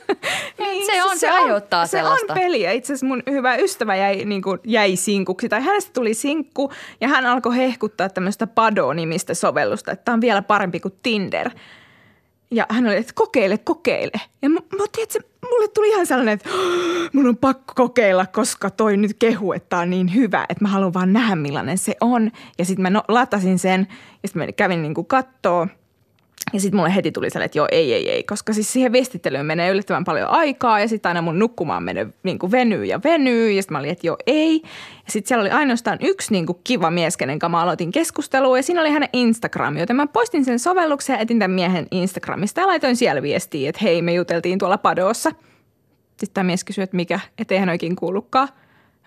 niin, 0.58 0.86
se 0.86 1.04
on, 1.04 1.10
se, 1.10 1.20
se 1.20 1.30
aiheuttaa 1.30 1.86
se 1.86 1.90
sellaista. 1.90 2.26
Se 2.26 2.32
on 2.32 2.38
peliä. 2.38 2.72
Itse 2.72 2.92
asiassa 2.92 3.06
mun 3.06 3.22
hyvä 3.30 3.56
ystävä 3.56 3.96
jäi, 3.96 4.24
niin 4.24 4.42
kuin, 4.42 4.58
jäi 4.64 4.96
sinkuksi, 4.96 5.48
tai 5.48 5.62
hänestä 5.62 5.90
tuli 5.92 6.14
sinkku, 6.14 6.72
ja 7.00 7.08
hän 7.08 7.26
alkoi 7.26 7.56
hehkuttaa 7.56 8.08
tämmöistä 8.08 8.46
Pado-nimistä 8.46 9.34
sovellusta, 9.34 9.92
että 9.92 10.04
tämä 10.04 10.14
on 10.14 10.20
vielä 10.20 10.42
parempi 10.42 10.80
kuin 10.80 10.94
Tinder. 11.02 11.50
Ja 12.50 12.66
hän 12.70 12.86
oli, 12.86 12.96
että 12.96 13.12
kokeile, 13.14 13.58
kokeile. 13.58 14.20
Ja 14.42 14.48
mä, 14.48 14.60
mä 14.78 14.84
se, 15.08 15.20
mulle 15.58 15.68
tuli 15.68 15.88
ihan 15.88 16.06
sellainen, 16.06 16.34
että 16.34 16.48
mun 17.12 17.28
on 17.28 17.36
pakko 17.36 17.72
kokeilla, 17.76 18.26
koska 18.26 18.70
toi 18.70 18.96
nyt 18.96 19.16
kehu, 19.18 19.52
että 19.52 19.78
on 19.78 19.90
niin 19.90 20.14
hyvä, 20.14 20.46
että 20.48 20.64
mä 20.64 20.68
haluan 20.68 20.94
vaan 20.94 21.12
nähdä 21.12 21.36
millainen 21.36 21.78
se 21.78 21.96
on. 22.00 22.30
Ja 22.58 22.64
sitten 22.64 22.82
mä 22.82 22.90
no, 22.90 23.02
latasin 23.08 23.58
sen 23.58 23.86
ja 24.22 24.28
sitten 24.28 24.42
mä 24.42 24.52
kävin 24.52 24.82
niin 24.82 24.94
kuin 24.94 25.06
kattoo– 25.06 25.66
ja 26.52 26.60
sitten 26.60 26.76
mulle 26.76 26.94
heti 26.94 27.12
tuli 27.12 27.30
sellainen, 27.30 27.46
että 27.46 27.58
joo, 27.58 27.68
ei, 27.72 27.94
ei, 27.94 28.10
ei, 28.10 28.22
koska 28.22 28.52
siis 28.52 28.72
siihen 28.72 28.92
viestittelyyn 28.92 29.46
menee 29.46 29.70
yllättävän 29.70 30.04
paljon 30.04 30.28
aikaa 30.28 30.80
ja 30.80 30.88
sitten 30.88 31.10
aina 31.10 31.22
mun 31.22 31.38
nukkumaan 31.38 31.82
menee 31.82 32.06
niin 32.22 32.38
kuin 32.38 32.52
venyy 32.52 32.84
ja 32.84 33.00
venyy 33.04 33.50
ja 33.52 33.62
sitten 33.62 33.74
mä 33.74 33.78
olin, 33.78 33.90
että 33.90 34.06
joo, 34.06 34.16
ei. 34.26 34.62
Ja 35.06 35.12
sitten 35.12 35.28
siellä 35.28 35.42
oli 35.42 35.50
ainoastaan 35.50 35.98
yksi 36.00 36.32
niin 36.32 36.46
kuin 36.46 36.58
kiva 36.64 36.90
mies, 36.90 37.16
kenen 37.16 37.38
kanssa 37.38 37.56
mä 37.56 37.62
aloitin 37.62 37.90
keskustelua 37.90 38.58
ja 38.58 38.62
siinä 38.62 38.80
oli 38.80 38.90
hänen 38.90 39.08
Instagram, 39.12 39.76
joten 39.76 39.96
mä 39.96 40.06
poistin 40.06 40.44
sen 40.44 40.58
sovelluksen 40.58 41.14
ja 41.14 41.20
etin 41.20 41.38
tämän 41.38 41.54
miehen 41.54 41.86
Instagramista 41.90 42.60
ja 42.60 42.66
laitoin 42.66 42.96
siellä 42.96 43.22
viestiä, 43.22 43.68
että 43.68 43.80
hei, 43.82 44.02
me 44.02 44.12
juteltiin 44.12 44.58
tuolla 44.58 44.78
Padoossa. 44.78 45.30
Sitten 46.20 46.34
tämä 46.34 46.44
mies 46.44 46.64
kysyi, 46.64 46.82
että 46.82 46.96
mikä, 46.96 47.20
ettei 47.38 47.58
hän 47.58 47.68
oikein 47.68 47.96
kuullutkaan. 47.96 48.48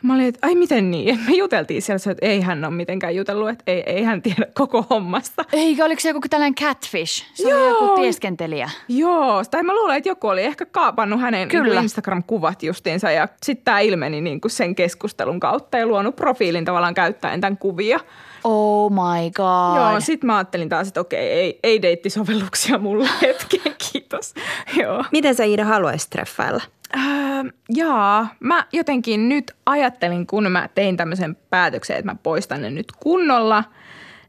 Mä 0.03 0.13
olin, 0.13 0.25
että 0.25 0.47
ai 0.47 0.55
miten 0.55 0.91
niin? 0.91 1.19
Me 1.27 1.33
juteltiin 1.33 1.81
siellä, 1.81 2.11
että 2.11 2.25
ei 2.25 2.41
hän 2.41 2.65
ole 2.65 2.73
mitenkään 2.73 3.15
jutellut, 3.15 3.49
että 3.49 3.63
ei, 3.67 3.83
ei 3.85 4.03
hän 4.03 4.21
tiedä 4.21 4.45
koko 4.53 4.85
hommasta. 4.89 5.45
Eikä, 5.53 5.85
oliko 5.85 5.99
se 6.01 6.09
joku 6.09 6.27
tällainen 6.29 6.55
catfish? 6.55 7.25
Se 7.33 7.49
Joo. 7.49 7.59
oli 7.59 7.69
joku 7.69 8.01
tieskentelijä. 8.01 8.69
Joo, 8.87 9.43
tai 9.51 9.63
mä 9.63 9.73
luulen, 9.73 9.97
että 9.97 10.09
joku 10.09 10.27
oli 10.27 10.43
ehkä 10.43 10.65
kaapannut 10.65 11.21
hänen 11.21 11.47
niin 11.47 11.63
Kyllä. 11.63 11.81
Instagram-kuvat 11.81 12.63
justiinsa 12.63 13.11
ja 13.11 13.27
sitten 13.43 13.65
tämä 13.65 13.79
ilmeni 13.79 14.21
niin 14.21 14.41
kuin 14.41 14.51
sen 14.51 14.75
keskustelun 14.75 15.39
kautta 15.39 15.77
ja 15.77 15.87
luonut 15.87 16.15
profiilin 16.15 16.65
tavallaan 16.65 16.93
käyttäen 16.93 17.41
tämän 17.41 17.57
kuvia. 17.57 17.99
Oh 18.43 18.91
my 18.91 19.31
god. 19.35 19.77
Joo, 19.77 19.99
sit 19.99 20.23
mä 20.23 20.37
ajattelin 20.37 20.69
taas, 20.69 20.87
että 20.87 21.01
okei, 21.01 21.31
ei, 21.31 21.59
ei 21.63 21.81
deittisovelluksia 21.81 22.77
mulle 22.77 23.09
hetken, 23.21 23.75
kiitos. 23.91 24.33
Joo. 24.77 25.05
Miten 25.11 25.35
sä 25.35 25.43
Iida 25.43 25.65
haluaisit 25.65 26.09
treffailla? 26.09 26.61
Äh, 26.97 27.45
jaa, 27.69 28.27
mä 28.39 28.65
jotenkin 28.73 29.29
nyt 29.29 29.51
ajattelin, 29.65 30.27
kun 30.27 30.51
mä 30.51 30.69
tein 30.75 30.97
tämmöisen 30.97 31.37
päätöksen, 31.49 31.97
että 31.97 32.11
mä 32.11 32.15
poistan 32.23 32.61
ne 32.61 32.69
nyt 32.69 32.91
kunnolla, 32.99 33.63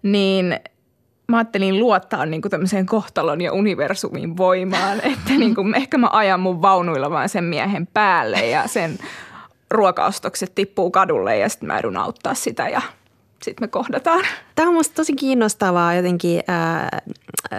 niin 0.02 0.60
mä 1.28 1.36
ajattelin 1.36 1.78
luottaa 1.78 2.26
niin 2.26 2.42
kuin 2.42 2.50
tämmöiseen 2.50 2.86
kohtalon 2.86 3.40
ja 3.40 3.52
universumin 3.52 4.36
voimaan, 4.36 4.98
että 5.12 5.32
niin 5.38 5.54
kuin, 5.54 5.74
ehkä 5.74 5.98
mä 5.98 6.08
ajan 6.12 6.40
mun 6.40 6.62
vaunuilla 6.62 7.10
vaan 7.10 7.28
sen 7.28 7.44
miehen 7.44 7.86
päälle 7.86 8.46
ja 8.46 8.66
sen 8.66 8.98
ruokaostokset 9.70 10.54
tippuu 10.54 10.90
kadulle 10.90 11.38
ja 11.38 11.48
sitten 11.48 11.66
mä 11.66 11.78
edun 11.78 11.96
auttaa 11.96 12.34
sitä 12.34 12.68
ja 12.68 12.82
sitten 13.42 13.64
me 13.64 13.68
kohdataan. 13.68 14.24
Tämä 14.54 14.68
on 14.68 14.74
musta 14.74 14.94
tosi 14.94 15.12
kiinnostavaa 15.12 15.94
jotenkin. 15.94 16.42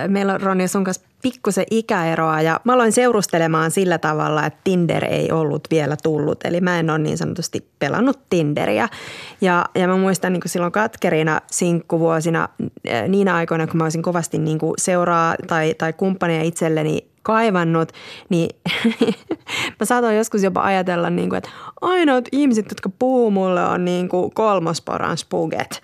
Meillä 0.07 0.33
on 0.33 0.41
Ronja 0.41 0.67
sun 0.67 0.83
kanssa 0.83 1.03
pikkusen 1.21 1.65
ikäeroa 1.71 2.41
ja 2.41 2.59
mä 2.63 2.73
aloin 2.73 2.91
seurustelemaan 2.91 3.71
sillä 3.71 3.97
tavalla, 3.97 4.45
että 4.45 4.59
Tinder 4.63 5.05
ei 5.05 5.31
ollut 5.31 5.67
vielä 5.71 5.97
tullut. 6.03 6.39
Eli 6.43 6.61
mä 6.61 6.79
en 6.79 6.89
ole 6.89 6.99
niin 6.99 7.17
sanotusti 7.17 7.67
pelannut 7.79 8.19
Tinderiä. 8.29 8.89
Ja, 9.41 9.65
ja 9.75 9.87
mä 9.87 9.97
muistan 9.97 10.33
niin 10.33 10.41
silloin 10.45 10.71
katkerina 10.71 11.41
sinkkuvuosina 11.51 12.49
niinä 13.07 13.35
aikoina, 13.35 13.67
kun 13.67 13.77
mä 13.77 13.83
olisin 13.83 14.01
kovasti 14.01 14.37
niin 14.37 14.59
seuraa 14.77 15.35
tai, 15.47 15.73
tai 15.77 15.93
kumppania 15.93 16.41
itselleni 16.41 17.12
kaivannut, 17.23 17.91
niin 18.29 18.49
mä 19.79 19.85
saatoin 19.85 20.17
joskus 20.17 20.43
jopa 20.43 20.61
ajatella, 20.61 21.09
niin 21.09 21.29
kuin, 21.29 21.37
että 21.37 21.49
ainoat 21.81 22.25
ihmiset, 22.31 22.65
jotka 22.69 22.89
puhuu 22.99 23.31
mulle, 23.31 23.65
on 23.65 23.85
niin 23.85 24.09
kuin 24.09 24.33
kolmosporan 24.33 25.17
spuget. 25.17 25.81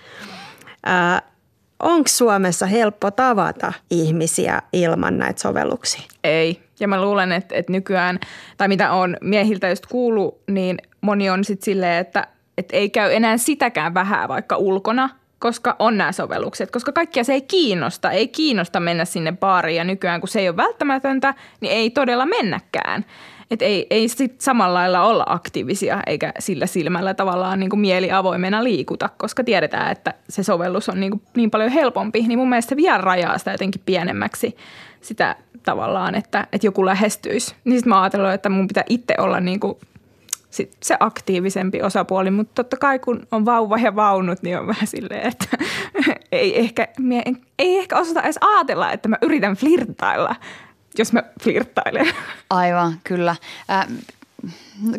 Onko 1.80 2.08
Suomessa 2.08 2.66
helppo 2.66 3.12
tavata 3.12 3.74
ihmisiä 3.90 4.62
ilman 4.74 5.18
näitä 5.18 5.42
sovelluksia? 5.42 6.02
Ei. 6.24 6.62
Ja 6.80 6.88
mä 6.88 7.02
luulen, 7.02 7.32
että, 7.32 7.56
että 7.56 7.72
nykyään, 7.72 8.20
tai 8.58 8.68
mitä 8.68 8.92
on 8.92 9.18
miehiltä 9.22 9.70
just 9.70 9.86
kuullut, 9.86 10.42
niin 10.48 10.78
moni 11.02 11.30
on 11.30 11.44
sitten 11.44 11.66
silleen, 11.66 11.98
että, 11.98 12.28
että 12.58 12.78
ei 12.78 12.90
käy 12.90 13.14
enää 13.14 13.38
sitäkään 13.38 13.94
vähän 13.94 14.30
vaikka 14.30 14.58
ulkona– 14.58 15.10
koska 15.40 15.76
on 15.80 15.98
nämä 15.98 16.12
sovellukset, 16.12 16.72
koska 16.72 16.92
kaikkia 16.92 17.24
se 17.24 17.34
ei 17.34 17.42
kiinnosta. 17.42 18.12
Ei 18.12 18.28
kiinnosta 18.28 18.80
mennä 18.80 19.06
sinne 19.06 19.32
baariin 19.32 19.78
ja 19.78 19.84
nykyään 19.84 20.22
kun 20.22 20.28
se 20.28 20.40
ei 20.40 20.50
ole 20.50 20.58
välttämätöntä, 20.58 21.34
niin 21.62 21.74
ei 21.74 21.90
todella 21.90 22.26
mennäkään. 22.26 23.06
Et 23.52 23.62
ei, 23.62 23.88
ei 23.90 24.08
sit 24.08 24.42
samalla 24.42 24.80
lailla 24.80 25.04
olla 25.04 25.24
aktiivisia 25.28 26.00
eikä 26.08 26.34
sillä 26.40 26.66
silmällä 26.66 27.14
tavallaan 27.14 27.60
niin 27.60 27.70
kuin 27.70 27.80
mieli 27.80 28.12
avoimena 28.12 28.64
liikuta, 28.64 29.10
koska 29.18 29.44
tiedetään, 29.44 29.92
että 29.92 30.14
se 30.30 30.44
sovellus 30.44 30.90
on 30.90 31.00
niin, 31.00 31.12
kuin 31.12 31.22
niin 31.36 31.52
paljon 31.52 31.72
helpompi. 31.72 32.22
Niin 32.22 32.40
mun 32.40 32.50
mielestä 32.50 32.70
se 32.70 32.76
vielä 32.76 32.98
rajaa 32.98 33.38
sitä 33.38 33.52
jotenkin 33.52 33.82
pienemmäksi 33.86 34.56
sitä 35.02 35.36
tavallaan, 35.64 36.16
että, 36.16 36.48
että 36.54 36.68
joku 36.68 36.86
lähestyisi. 36.86 37.56
Niin 37.64 37.80
sitten 37.80 37.90
mä 37.90 38.34
että 38.34 38.50
mun 38.50 38.68
pitää 38.68 38.84
itse 38.90 39.16
olla 39.18 39.40
niin 39.40 39.60
kuin 39.60 39.78
sit 40.50 40.78
se 40.84 40.98
aktiivisempi 41.00 41.82
osapuoli, 41.82 42.32
mutta 42.32 42.52
totta 42.56 42.78
kai 42.78 43.00
kun 43.00 43.28
on 43.32 43.46
vauva 43.46 43.78
ja 43.78 43.96
vaunut, 43.96 44.42
niin 44.42 44.60
on 44.60 44.68
vähän 44.68 44.88
silleen, 44.88 45.28
että 45.28 45.58
ei 46.32 46.60
ehkä, 46.60 46.88
ei 47.60 47.78
ehkä 47.78 47.98
osata 47.98 48.22
edes 48.22 48.38
ajatella, 48.42 48.92
että 48.92 49.10
mä 49.10 49.18
yritän 49.22 49.56
flirtailla, 49.56 50.36
jos 50.98 51.14
mä 51.14 51.24
flirttailen. 51.44 52.08
Aivan, 52.50 52.94
kyllä. 53.04 53.36
Äh, 53.72 53.88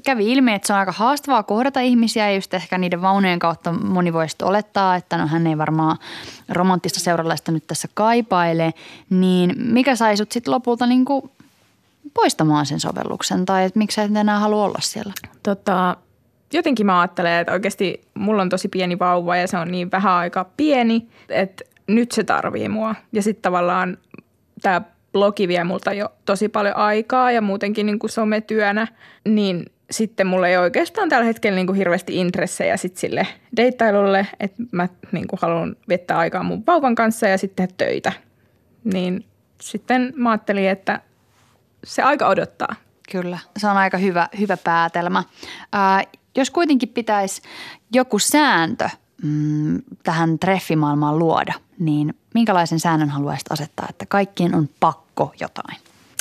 kävi 0.05 0.33
ilmi, 0.33 0.55
että 0.55 0.67
se 0.67 0.73
on 0.73 0.79
aika 0.79 0.93
haastavaa 0.93 1.43
kohdata 1.43 1.81
ihmisiä 1.81 2.31
ja 2.31 2.35
just 2.35 2.55
ehkä 2.55 2.79
niiden 2.79 3.03
vaunujen 3.03 3.39
kautta 3.39 3.73
moni 3.73 4.13
voisi 4.13 4.37
olettaa, 4.43 4.97
että 4.97 5.19
no 5.19 5.27
hän 5.27 5.47
ei 5.47 5.59
varmaan 5.59 5.99
romanttista 6.49 7.01
seuralaista 7.01 7.53
nyt 7.53 7.67
tässä 7.67 7.89
kaipaile, 7.95 8.75
niin 9.11 9.55
mikä 9.57 9.97
sai 9.97 10.17
sut 10.17 10.33
sitten 10.33 10.55
lopulta 10.55 10.87
niin 10.87 11.05
kuin 11.05 11.31
poistamaan 12.15 12.67
sen 12.67 12.81
sovelluksen 12.81 13.47
tai 13.47 13.65
että 13.65 13.79
miksi 13.79 14.01
et 14.01 14.17
enää 14.17 14.39
halua 14.39 14.65
olla 14.65 14.79
siellä? 14.83 15.13
Tota, 15.43 15.97
jotenkin 16.53 16.87
mä 16.87 17.01
ajattelen, 17.01 17.41
että 17.41 17.53
oikeasti 17.53 18.01
mulla 18.15 18.43
on 18.43 18.49
tosi 18.49 18.69
pieni 18.69 18.99
vauva 18.99 19.37
ja 19.37 19.47
se 19.47 19.59
on 19.59 19.71
niin 19.71 19.91
vähän 19.91 20.13
aika 20.13 20.51
pieni, 20.57 21.09
että 21.29 21.65
nyt 21.87 22.13
se 22.13 22.25
tarvii 22.25 22.69
mua. 22.69 22.95
Ja 23.13 23.23
sitten 23.23 23.43
tavallaan 23.43 23.99
tämä 24.63 24.81
blogi 25.13 25.49
vie 25.49 25.65
multa 25.65 25.93
jo 25.93 26.09
tosi 26.25 26.49
paljon 26.49 26.77
aikaa 26.77 27.33
ja 27.33 27.43
muutenkin 27.43 27.87
niin 27.87 27.99
kuin 27.99 28.11
sometyönä, 28.11 28.87
niin 29.25 29.67
sitten 29.91 30.27
mulla 30.27 30.49
ei 30.49 30.57
oikeastaan 30.57 31.09
tällä 31.09 31.25
hetkellä 31.25 31.57
niin 31.57 31.67
kuin 31.67 31.77
hirveästi 31.77 32.17
intressejä 32.17 32.77
sit 32.77 32.97
sille 32.97 33.27
deittailulle, 33.57 34.27
että 34.41 34.63
mä 34.73 34.89
niin 35.13 35.29
kuin 35.29 35.41
haluan 35.43 35.77
viettää 35.89 36.19
aikaa 36.19 36.43
mun 36.43 36.67
vauvan 36.67 36.95
kanssa 36.95 37.29
ja 37.29 37.39
sitten 37.39 37.69
töitä. 37.77 38.13
Niin 38.85 39.25
sitten 39.61 40.13
mä 40.17 40.31
ajattelin, 40.31 40.69
että 40.69 41.01
se 41.85 42.03
aika 42.03 42.29
odottaa. 42.29 42.75
Kyllä, 43.13 43.39
se 43.57 43.67
on 43.69 43.77
aika 43.77 43.99
hyvä, 43.99 44.29
hyvä 44.39 44.57
päätelmä. 44.57 45.25
Ää, 45.73 46.03
jos 46.37 46.51
kuitenkin 46.51 46.89
pitäisi 46.89 47.43
joku 47.93 48.19
sääntö 48.19 48.89
mm, 49.23 49.83
tähän 50.03 50.39
treffimaailmaan 50.39 51.19
luoda, 51.19 51.55
niin 51.79 52.15
minkälaisen 52.35 52.81
säännön 52.81 53.11
haluaisit 53.11 53.53
asettaa, 53.53 53.87
että 53.91 54.07
kaikkien 54.07 54.55
on 54.55 54.69
pakko 54.81 55.33
jotain? 55.41 55.77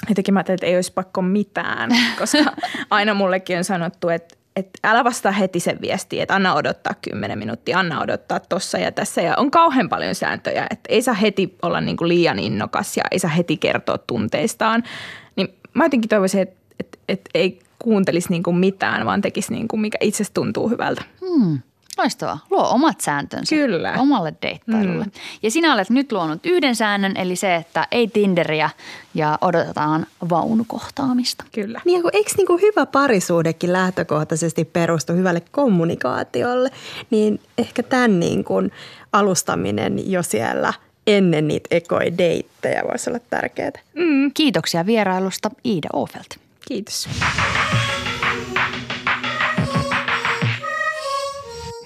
Jotenkin 0.10 0.34
mä 0.34 0.40
että 0.40 0.66
ei 0.66 0.76
olisi 0.76 0.94
pakko 0.94 1.22
mitään, 1.22 1.90
koska 2.20 2.38
aina 2.90 3.14
mullekin 3.14 3.58
on 3.58 3.64
sanottu, 3.64 4.10
että, 4.10 4.36
että 4.60 4.80
älä 4.84 5.04
vastaa 5.04 5.32
heti 5.32 5.60
sen 5.60 5.82
viesti, 5.82 6.22
että 6.22 6.36
anna 6.36 6.54
odottaa 6.54 6.94
kymmenen 7.02 7.40
minuuttia, 7.40 7.80
anna 7.80 8.02
odottaa 8.02 8.40
tossa 8.40 8.78
ja 8.78 8.92
tässä. 8.92 9.22
Ja 9.22 9.34
on 9.38 9.52
kauhean 9.52 9.90
paljon 9.90 10.16
sääntöjä, 10.16 10.68
että 10.70 10.90
ei 10.90 11.02
saa 11.02 11.14
heti 11.14 11.56
olla 11.62 11.82
niin 11.82 11.98
kuin 11.98 12.08
liian 12.08 12.40
innokas 12.40 12.98
ja 12.98 13.04
ei 13.12 13.20
saa 13.20 13.32
heti 13.32 13.58
kertoa 13.58 13.98
tunteistaan. 13.98 14.84
Niin 15.36 15.54
mä 15.74 15.86
jotenkin 15.86 16.10
toivoisin, 16.10 16.42
että, 16.42 16.56
että, 16.80 16.98
että 17.08 17.30
ei 17.34 17.60
kuuntelisi 17.80 18.30
niin 18.30 18.44
kuin 18.44 18.56
mitään, 18.56 19.06
vaan 19.06 19.22
tekisi 19.22 19.54
niin 19.54 19.68
kuin 19.68 19.80
mikä 19.80 19.98
itsestä 20.02 20.34
tuntuu 20.34 20.70
hyvältä. 20.70 21.02
Hmm. 21.22 21.60
Loistavaa. 22.00 22.46
Luo 22.50 22.70
omat 22.70 23.02
sääntönsä. 23.02 23.56
Kyllä. 23.56 23.94
Omalle 23.98 24.34
deittailulle. 24.42 25.04
Mm. 25.04 25.12
Ja 25.44 25.52
sinä 25.52 25.74
olet 25.74 25.90
nyt 25.90 26.12
luonut 26.12 26.46
yhden 26.46 26.76
säännön, 26.76 27.18
eli 27.18 27.36
se, 27.36 27.56
että 27.56 27.88
ei 27.92 28.08
Tinderiä 28.08 28.70
ja 29.14 29.38
odotetaan 29.42 30.06
vaunukohtaamista. 30.30 31.44
Kyllä. 31.52 31.82
Niin, 31.86 32.02
eikö 32.14 32.32
niin 32.38 32.48
kuin 32.48 32.62
hyvä 32.62 32.86
parisuudekin 32.86 33.74
lähtökohtaisesti 33.74 34.66
perustu 34.66 35.14
hyvälle 35.14 35.42
kommunikaatiolle, 35.52 36.72
niin 37.10 37.40
ehkä 37.58 37.84
tämän 37.84 38.20
niin 38.20 38.44
kuin 38.44 38.72
alustaminen 39.14 40.12
jo 40.12 40.24
siellä 40.24 40.74
ennen 41.08 41.48
niitä 41.48 41.68
ekoi 41.72 42.18
deittejä 42.18 42.84
voisi 42.88 43.10
olla 43.10 43.20
tärkeää. 43.30 43.72
Mm. 43.94 44.32
Kiitoksia 44.34 44.86
vierailusta 44.86 45.52
Iida 45.66 45.90
Ofelt. 45.94 46.30
Kiitos. 46.68 47.10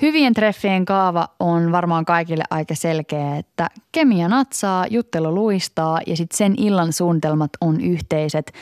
Hyvien 0.03 0.33
treffien 0.33 0.85
kaava 0.85 1.27
on 1.39 1.71
varmaan 1.71 2.05
kaikille 2.05 2.43
aika 2.49 2.75
selkeä, 2.75 3.37
että 3.37 3.69
kemia 3.91 4.27
natsaa, 4.27 4.87
juttelu 4.89 5.35
luistaa 5.35 5.99
ja 6.07 6.17
sitten 6.17 6.37
sen 6.37 6.55
illan 6.57 6.93
suunnitelmat 6.93 7.49
on 7.61 7.81
yhteiset 7.81 8.53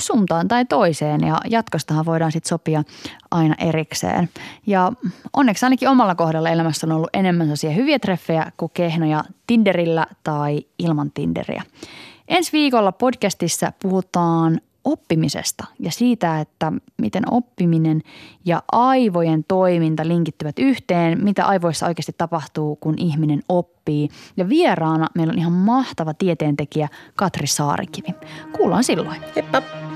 suuntaan 0.00 0.48
tai 0.48 0.64
toiseen 0.64 1.20
ja 1.20 1.40
jatkostahan 1.50 2.06
voidaan 2.06 2.32
sitten 2.32 2.48
sopia 2.48 2.82
aina 3.30 3.54
erikseen. 3.58 4.28
Ja 4.66 4.92
onneksi 5.32 5.66
ainakin 5.66 5.88
omalla 5.88 6.14
kohdalla 6.14 6.50
elämässä 6.50 6.86
on 6.86 6.92
ollut 6.92 7.10
enemmän 7.12 7.46
sellaisia 7.46 7.70
hyviä 7.70 7.98
treffejä 7.98 8.52
kuin 8.56 8.70
kehnoja 8.74 9.24
Tinderillä 9.46 10.06
tai 10.24 10.66
ilman 10.78 11.10
Tinderiä. 11.10 11.62
Ensi 12.28 12.52
viikolla 12.52 12.92
podcastissa 12.92 13.72
puhutaan 13.82 14.60
oppimisesta 14.92 15.64
ja 15.80 15.90
siitä, 15.90 16.40
että 16.40 16.72
miten 16.96 17.22
oppiminen 17.30 18.02
ja 18.44 18.62
aivojen 18.72 19.44
toiminta 19.48 20.08
linkittyvät 20.08 20.58
yhteen, 20.58 21.24
mitä 21.24 21.44
aivoissa 21.44 21.86
oikeasti 21.86 22.14
tapahtuu, 22.18 22.76
kun 22.76 22.94
ihminen 22.98 23.42
oppii. 23.48 24.08
Ja 24.36 24.48
vieraana 24.48 25.06
meillä 25.14 25.32
on 25.32 25.38
ihan 25.38 25.52
mahtava 25.52 26.14
tieteentekijä 26.14 26.88
Katri 27.16 27.46
Saarikivi. 27.46 28.14
Kuullaan 28.56 28.84
silloin. 28.84 29.20
Heippa! 29.36 29.87